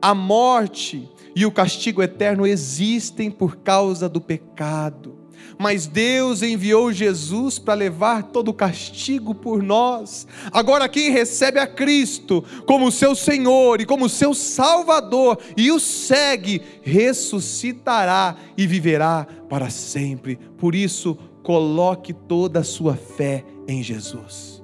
A 0.00 0.14
morte 0.14 1.06
e 1.36 1.44
o 1.44 1.52
castigo 1.52 2.02
eterno 2.02 2.46
existem 2.46 3.30
por 3.30 3.56
causa 3.56 4.08
do 4.08 4.22
pecado 4.22 5.21
mas 5.58 5.86
Deus 5.86 6.42
enviou 6.42 6.92
Jesus 6.92 7.58
para 7.58 7.74
levar 7.74 8.24
todo 8.24 8.48
o 8.48 8.54
castigo 8.54 9.34
por 9.34 9.62
nós. 9.62 10.26
Agora, 10.52 10.88
quem 10.88 11.10
recebe 11.10 11.58
a 11.58 11.66
Cristo 11.66 12.44
como 12.66 12.90
seu 12.90 13.14
Senhor 13.14 13.80
e 13.80 13.86
como 13.86 14.08
seu 14.08 14.34
Salvador 14.34 15.38
e 15.56 15.70
o 15.70 15.78
segue, 15.78 16.62
ressuscitará 16.82 18.36
e 18.56 18.66
viverá 18.66 19.26
para 19.48 19.70
sempre. 19.70 20.38
Por 20.58 20.74
isso, 20.74 21.16
coloque 21.42 22.12
toda 22.12 22.60
a 22.60 22.64
sua 22.64 22.94
fé 22.94 23.44
em 23.66 23.82
Jesus. 23.82 24.62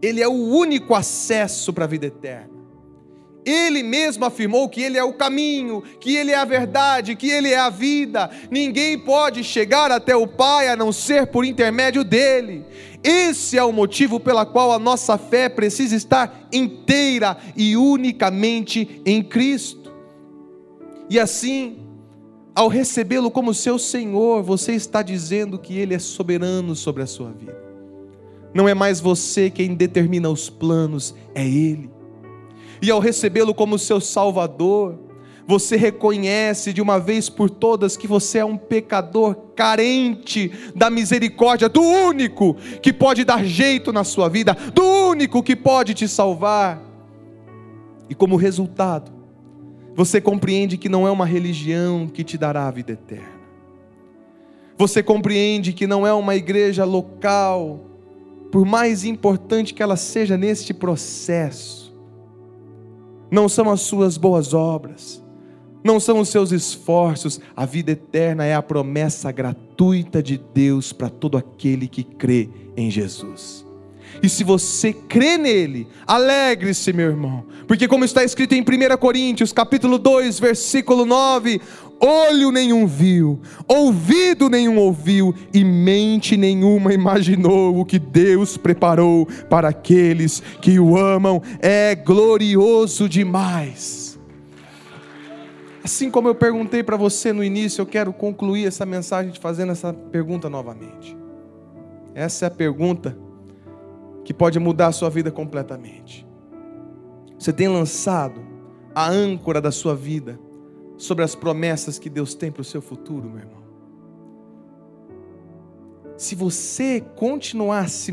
Ele 0.00 0.20
é 0.20 0.28
o 0.28 0.32
único 0.32 0.94
acesso 0.94 1.72
para 1.72 1.84
a 1.84 1.88
vida 1.88 2.06
eterna. 2.06 2.51
Ele 3.44 3.82
mesmo 3.82 4.24
afirmou 4.24 4.68
que 4.68 4.80
Ele 4.80 4.96
é 4.96 5.02
o 5.02 5.12
caminho, 5.12 5.82
que 6.00 6.16
Ele 6.16 6.30
é 6.30 6.36
a 6.36 6.44
verdade, 6.44 7.16
que 7.16 7.28
Ele 7.28 7.48
é 7.48 7.58
a 7.58 7.70
vida. 7.70 8.30
Ninguém 8.50 8.96
pode 8.98 9.42
chegar 9.42 9.90
até 9.90 10.14
o 10.14 10.26
Pai 10.26 10.68
a 10.68 10.76
não 10.76 10.92
ser 10.92 11.26
por 11.26 11.44
intermédio 11.44 12.04
dele. 12.04 12.64
Esse 13.02 13.58
é 13.58 13.64
o 13.64 13.72
motivo 13.72 14.20
pela 14.20 14.46
qual 14.46 14.72
a 14.72 14.78
nossa 14.78 15.18
fé 15.18 15.48
precisa 15.48 15.96
estar 15.96 16.48
inteira 16.52 17.36
e 17.56 17.76
unicamente 17.76 19.02
em 19.04 19.20
Cristo. 19.20 19.92
E 21.10 21.18
assim, 21.18 21.78
ao 22.54 22.68
recebê-lo 22.68 23.28
como 23.28 23.52
seu 23.52 23.76
Senhor, 23.76 24.40
você 24.44 24.72
está 24.72 25.02
dizendo 25.02 25.58
que 25.58 25.76
Ele 25.76 25.94
é 25.94 25.98
soberano 25.98 26.76
sobre 26.76 27.02
a 27.02 27.06
sua 27.06 27.32
vida. 27.32 27.60
Não 28.54 28.68
é 28.68 28.74
mais 28.74 29.00
você 29.00 29.50
quem 29.50 29.74
determina 29.74 30.28
os 30.30 30.48
planos, 30.48 31.12
é 31.34 31.44
Ele 31.44 31.90
e 32.82 32.90
ao 32.90 32.98
recebê-lo 32.98 33.54
como 33.54 33.78
seu 33.78 34.00
Salvador, 34.00 34.98
você 35.46 35.76
reconhece 35.76 36.72
de 36.72 36.82
uma 36.82 36.98
vez 36.98 37.28
por 37.28 37.48
todas 37.48 37.96
que 37.96 38.08
você 38.08 38.38
é 38.38 38.44
um 38.44 38.56
pecador 38.56 39.36
carente 39.54 40.50
da 40.74 40.90
misericórdia 40.90 41.68
do 41.68 41.80
único 41.80 42.56
que 42.82 42.92
pode 42.92 43.24
dar 43.24 43.44
jeito 43.44 43.92
na 43.92 44.02
sua 44.02 44.28
vida, 44.28 44.56
do 44.74 44.82
único 44.82 45.42
que 45.44 45.54
pode 45.54 45.94
te 45.94 46.08
salvar. 46.08 46.82
E 48.10 48.16
como 48.16 48.34
resultado, 48.34 49.12
você 49.94 50.20
compreende 50.20 50.76
que 50.76 50.88
não 50.88 51.06
é 51.06 51.10
uma 51.10 51.26
religião 51.26 52.08
que 52.08 52.24
te 52.24 52.36
dará 52.36 52.66
a 52.66 52.70
vida 52.72 52.92
eterna. 52.92 53.42
Você 54.76 55.02
compreende 55.02 55.72
que 55.72 55.86
não 55.86 56.04
é 56.04 56.12
uma 56.12 56.34
igreja 56.34 56.84
local, 56.84 57.80
por 58.50 58.64
mais 58.64 59.04
importante 59.04 59.72
que 59.72 59.82
ela 59.82 59.96
seja 59.96 60.36
neste 60.36 60.74
processo 60.74 61.81
não 63.32 63.48
são 63.48 63.70
as 63.70 63.80
suas 63.80 64.18
boas 64.18 64.52
obras, 64.52 65.24
não 65.82 65.98
são 65.98 66.20
os 66.20 66.28
seus 66.28 66.52
esforços, 66.52 67.40
a 67.56 67.64
vida 67.64 67.92
eterna 67.92 68.44
é 68.44 68.54
a 68.54 68.62
promessa 68.62 69.32
gratuita 69.32 70.22
de 70.22 70.36
Deus 70.36 70.92
para 70.92 71.08
todo 71.08 71.38
aquele 71.38 71.88
que 71.88 72.04
crê 72.04 72.50
em 72.76 72.90
Jesus. 72.90 73.66
E 74.22 74.28
se 74.28 74.44
você 74.44 74.92
crê 74.92 75.38
nele, 75.38 75.88
alegre-se, 76.06 76.92
meu 76.92 77.08
irmão, 77.08 77.46
porque 77.66 77.88
como 77.88 78.04
está 78.04 78.22
escrito 78.22 78.54
em 78.54 78.60
1 78.60 78.96
Coríntios, 78.98 79.52
capítulo 79.52 79.98
2, 79.98 80.38
versículo 80.38 81.06
9, 81.06 81.60
olho 82.04 82.50
nenhum 82.50 82.86
viu, 82.86 83.40
ouvido 83.68 84.48
nenhum 84.50 84.76
ouviu 84.76 85.32
e 85.54 85.64
mente 85.64 86.36
nenhuma 86.36 86.92
imaginou 86.92 87.78
o 87.78 87.84
que 87.84 87.98
Deus 87.98 88.56
preparou 88.56 89.26
para 89.48 89.68
aqueles 89.68 90.42
que 90.60 90.80
o 90.80 90.96
amam. 90.96 91.40
É 91.60 91.94
glorioso 91.94 93.08
demais. 93.08 94.18
Assim 95.84 96.10
como 96.10 96.28
eu 96.28 96.34
perguntei 96.34 96.82
para 96.82 96.96
você 96.96 97.32
no 97.32 97.42
início, 97.42 97.82
eu 97.82 97.86
quero 97.86 98.12
concluir 98.12 98.66
essa 98.66 98.84
mensagem 98.84 99.32
fazendo 99.40 99.72
essa 99.72 99.92
pergunta 99.92 100.48
novamente. 100.50 101.16
Essa 102.14 102.46
é 102.46 102.48
a 102.48 102.50
pergunta 102.50 103.16
que 104.24 104.34
pode 104.34 104.58
mudar 104.58 104.88
a 104.88 104.92
sua 104.92 105.10
vida 105.10 105.30
completamente. 105.30 106.26
Você 107.38 107.52
tem 107.52 107.68
lançado 107.68 108.40
a 108.94 109.08
âncora 109.08 109.60
da 109.60 109.72
sua 109.72 109.96
vida 109.96 110.38
sobre 111.02 111.24
as 111.24 111.34
promessas 111.34 111.98
que 111.98 112.08
Deus 112.08 112.32
tem 112.32 112.52
para 112.52 112.62
o 112.62 112.64
seu 112.64 112.80
futuro, 112.80 113.28
meu 113.28 113.40
irmão? 113.40 113.62
Se 116.16 116.36
você 116.36 117.00
continuar 117.16 117.88
se, 117.88 118.12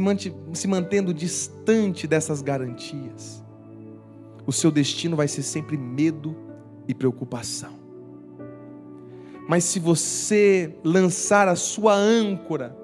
se 0.54 0.68
mantendo 0.68 1.14
distante 1.14 2.08
dessas 2.08 2.42
garantias, 2.42 3.44
o 4.44 4.52
seu 4.52 4.72
destino 4.72 5.16
vai 5.16 5.28
ser 5.28 5.44
sempre 5.44 5.78
medo 5.78 6.36
e 6.88 6.96
preocupação. 6.96 7.78
Mas 9.48 9.66
se 9.66 9.80
você 9.80 10.76
lançar 10.84 11.48
a 11.48 11.56
sua 11.56 11.94
âncora 11.94 12.76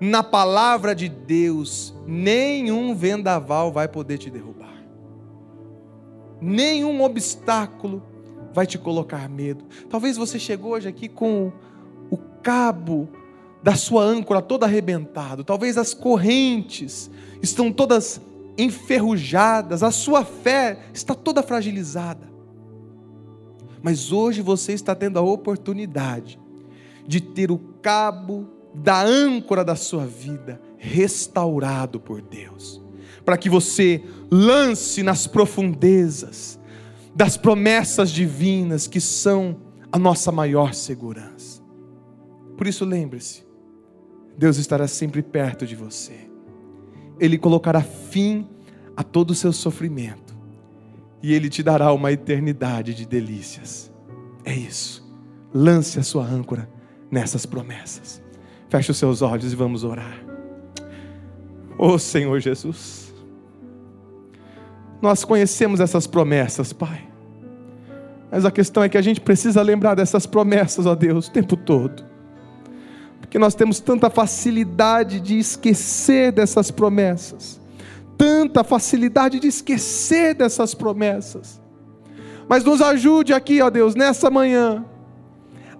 na 0.00 0.24
palavra 0.24 0.96
de 0.96 1.08
Deus, 1.08 1.94
nenhum 2.04 2.92
vendaval 2.92 3.70
vai 3.70 3.86
poder 3.86 4.18
te 4.18 4.30
derrubar. 4.30 4.74
Nenhum 6.40 7.00
obstáculo 7.04 8.13
vai 8.54 8.66
te 8.66 8.78
colocar 8.78 9.28
medo. 9.28 9.64
Talvez 9.90 10.16
você 10.16 10.38
chegou 10.38 10.72
hoje 10.72 10.88
aqui 10.88 11.08
com 11.08 11.52
o 12.08 12.16
cabo 12.42 13.08
da 13.62 13.74
sua 13.74 14.04
âncora 14.04 14.40
todo 14.40 14.64
arrebentado, 14.64 15.42
talvez 15.42 15.76
as 15.76 15.92
correntes 15.92 17.10
estão 17.42 17.72
todas 17.72 18.20
enferrujadas, 18.56 19.82
a 19.82 19.90
sua 19.90 20.24
fé 20.24 20.78
está 20.92 21.14
toda 21.14 21.42
fragilizada. 21.42 22.32
Mas 23.82 24.12
hoje 24.12 24.40
você 24.40 24.72
está 24.72 24.94
tendo 24.94 25.18
a 25.18 25.22
oportunidade 25.22 26.38
de 27.06 27.20
ter 27.20 27.50
o 27.50 27.58
cabo 27.82 28.48
da 28.74 29.02
âncora 29.02 29.64
da 29.64 29.76
sua 29.76 30.06
vida 30.06 30.60
restaurado 30.76 31.98
por 31.98 32.20
Deus, 32.20 32.82
para 33.24 33.38
que 33.38 33.48
você 33.48 34.04
lance 34.30 35.02
nas 35.02 35.26
profundezas 35.26 36.58
das 37.14 37.36
promessas 37.36 38.10
divinas 38.10 38.86
que 38.86 39.00
são 39.00 39.56
a 39.92 39.98
nossa 39.98 40.32
maior 40.32 40.74
segurança. 40.74 41.62
Por 42.56 42.66
isso, 42.66 42.84
lembre-se: 42.84 43.44
Deus 44.36 44.56
estará 44.56 44.88
sempre 44.88 45.22
perto 45.22 45.66
de 45.66 45.76
você, 45.76 46.28
Ele 47.20 47.38
colocará 47.38 47.82
fim 47.82 48.48
a 48.96 49.02
todo 49.02 49.30
o 49.30 49.34
seu 49.34 49.52
sofrimento, 49.52 50.36
e 51.22 51.32
Ele 51.32 51.48
te 51.48 51.62
dará 51.62 51.92
uma 51.92 52.10
eternidade 52.10 52.94
de 52.94 53.06
delícias. 53.06 53.92
É 54.44 54.54
isso, 54.54 55.06
lance 55.52 55.98
a 55.98 56.02
sua 56.02 56.24
âncora 56.24 56.68
nessas 57.10 57.46
promessas. 57.46 58.22
Feche 58.68 58.90
os 58.90 58.96
seus 58.96 59.22
olhos 59.22 59.52
e 59.52 59.56
vamos 59.56 59.84
orar. 59.84 60.24
Oh 61.78 61.98
Senhor 61.98 62.40
Jesus, 62.40 63.03
nós 65.04 65.22
conhecemos 65.22 65.80
essas 65.80 66.06
promessas, 66.06 66.72
Pai. 66.72 67.06
Mas 68.30 68.44
a 68.44 68.50
questão 68.50 68.82
é 68.82 68.88
que 68.88 68.98
a 68.98 69.02
gente 69.02 69.20
precisa 69.20 69.60
lembrar 69.62 69.94
dessas 69.94 70.26
promessas, 70.26 70.86
ó 70.86 70.94
Deus, 70.94 71.28
o 71.28 71.30
tempo 71.30 71.56
todo. 71.56 72.02
Porque 73.20 73.38
nós 73.38 73.54
temos 73.54 73.80
tanta 73.80 74.08
facilidade 74.08 75.20
de 75.20 75.38
esquecer 75.38 76.32
dessas 76.32 76.70
promessas. 76.70 77.60
Tanta 78.16 78.64
facilidade 78.64 79.38
de 79.38 79.46
esquecer 79.46 80.34
dessas 80.34 80.74
promessas. 80.74 81.60
Mas 82.48 82.64
nos 82.64 82.80
ajude 82.80 83.34
aqui, 83.34 83.60
ó 83.60 83.68
Deus, 83.68 83.94
nessa 83.94 84.30
manhã 84.30 84.84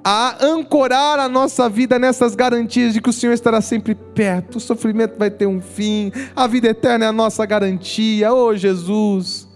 a 0.05 0.44
ancorar 0.44 1.18
a 1.18 1.30
nossa 1.30 1.66
vida 1.66 1.98
nessas 1.98 2.34
garantias 2.34 2.92
de 2.92 3.00
que 3.00 3.09
o 3.09 3.12
Senhor 3.12 3.32
estará 3.32 3.62
sempre 3.62 3.94
perto, 3.94 4.57
o 4.57 4.61
sofrimento 4.61 5.16
vai 5.18 5.30
ter 5.30 5.46
um 5.46 5.62
fim, 5.62 6.12
a 6.36 6.46
vida 6.46 6.68
eterna 6.68 7.07
é 7.07 7.09
a 7.09 7.12
nossa 7.12 7.46
garantia, 7.46 8.30
oh 8.30 8.55
Jesus. 8.55 9.48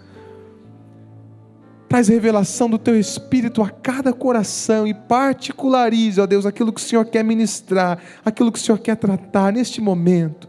Traz 1.86 2.08
revelação 2.08 2.68
do 2.68 2.78
teu 2.78 2.98
espírito 2.98 3.62
a 3.62 3.68
cada 3.68 4.12
coração 4.12 4.86
e 4.86 4.94
particularize, 4.94 6.20
ó 6.20 6.26
Deus, 6.26 6.46
aquilo 6.46 6.72
que 6.72 6.80
o 6.80 6.84
Senhor 6.84 7.04
quer 7.04 7.22
ministrar, 7.22 7.98
aquilo 8.24 8.50
que 8.50 8.58
o 8.58 8.62
Senhor 8.62 8.78
quer 8.78 8.96
tratar 8.96 9.52
neste 9.52 9.82
momento, 9.82 10.48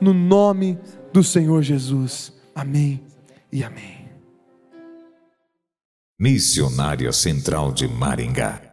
no 0.00 0.14
nome 0.14 0.78
do 1.12 1.24
Senhor 1.24 1.62
Jesus. 1.62 2.32
Amém 2.54 3.02
e 3.52 3.64
amém. 3.64 4.08
Missionária 6.18 7.12
Central 7.12 7.72
de 7.72 7.88
Maringá 7.88 8.69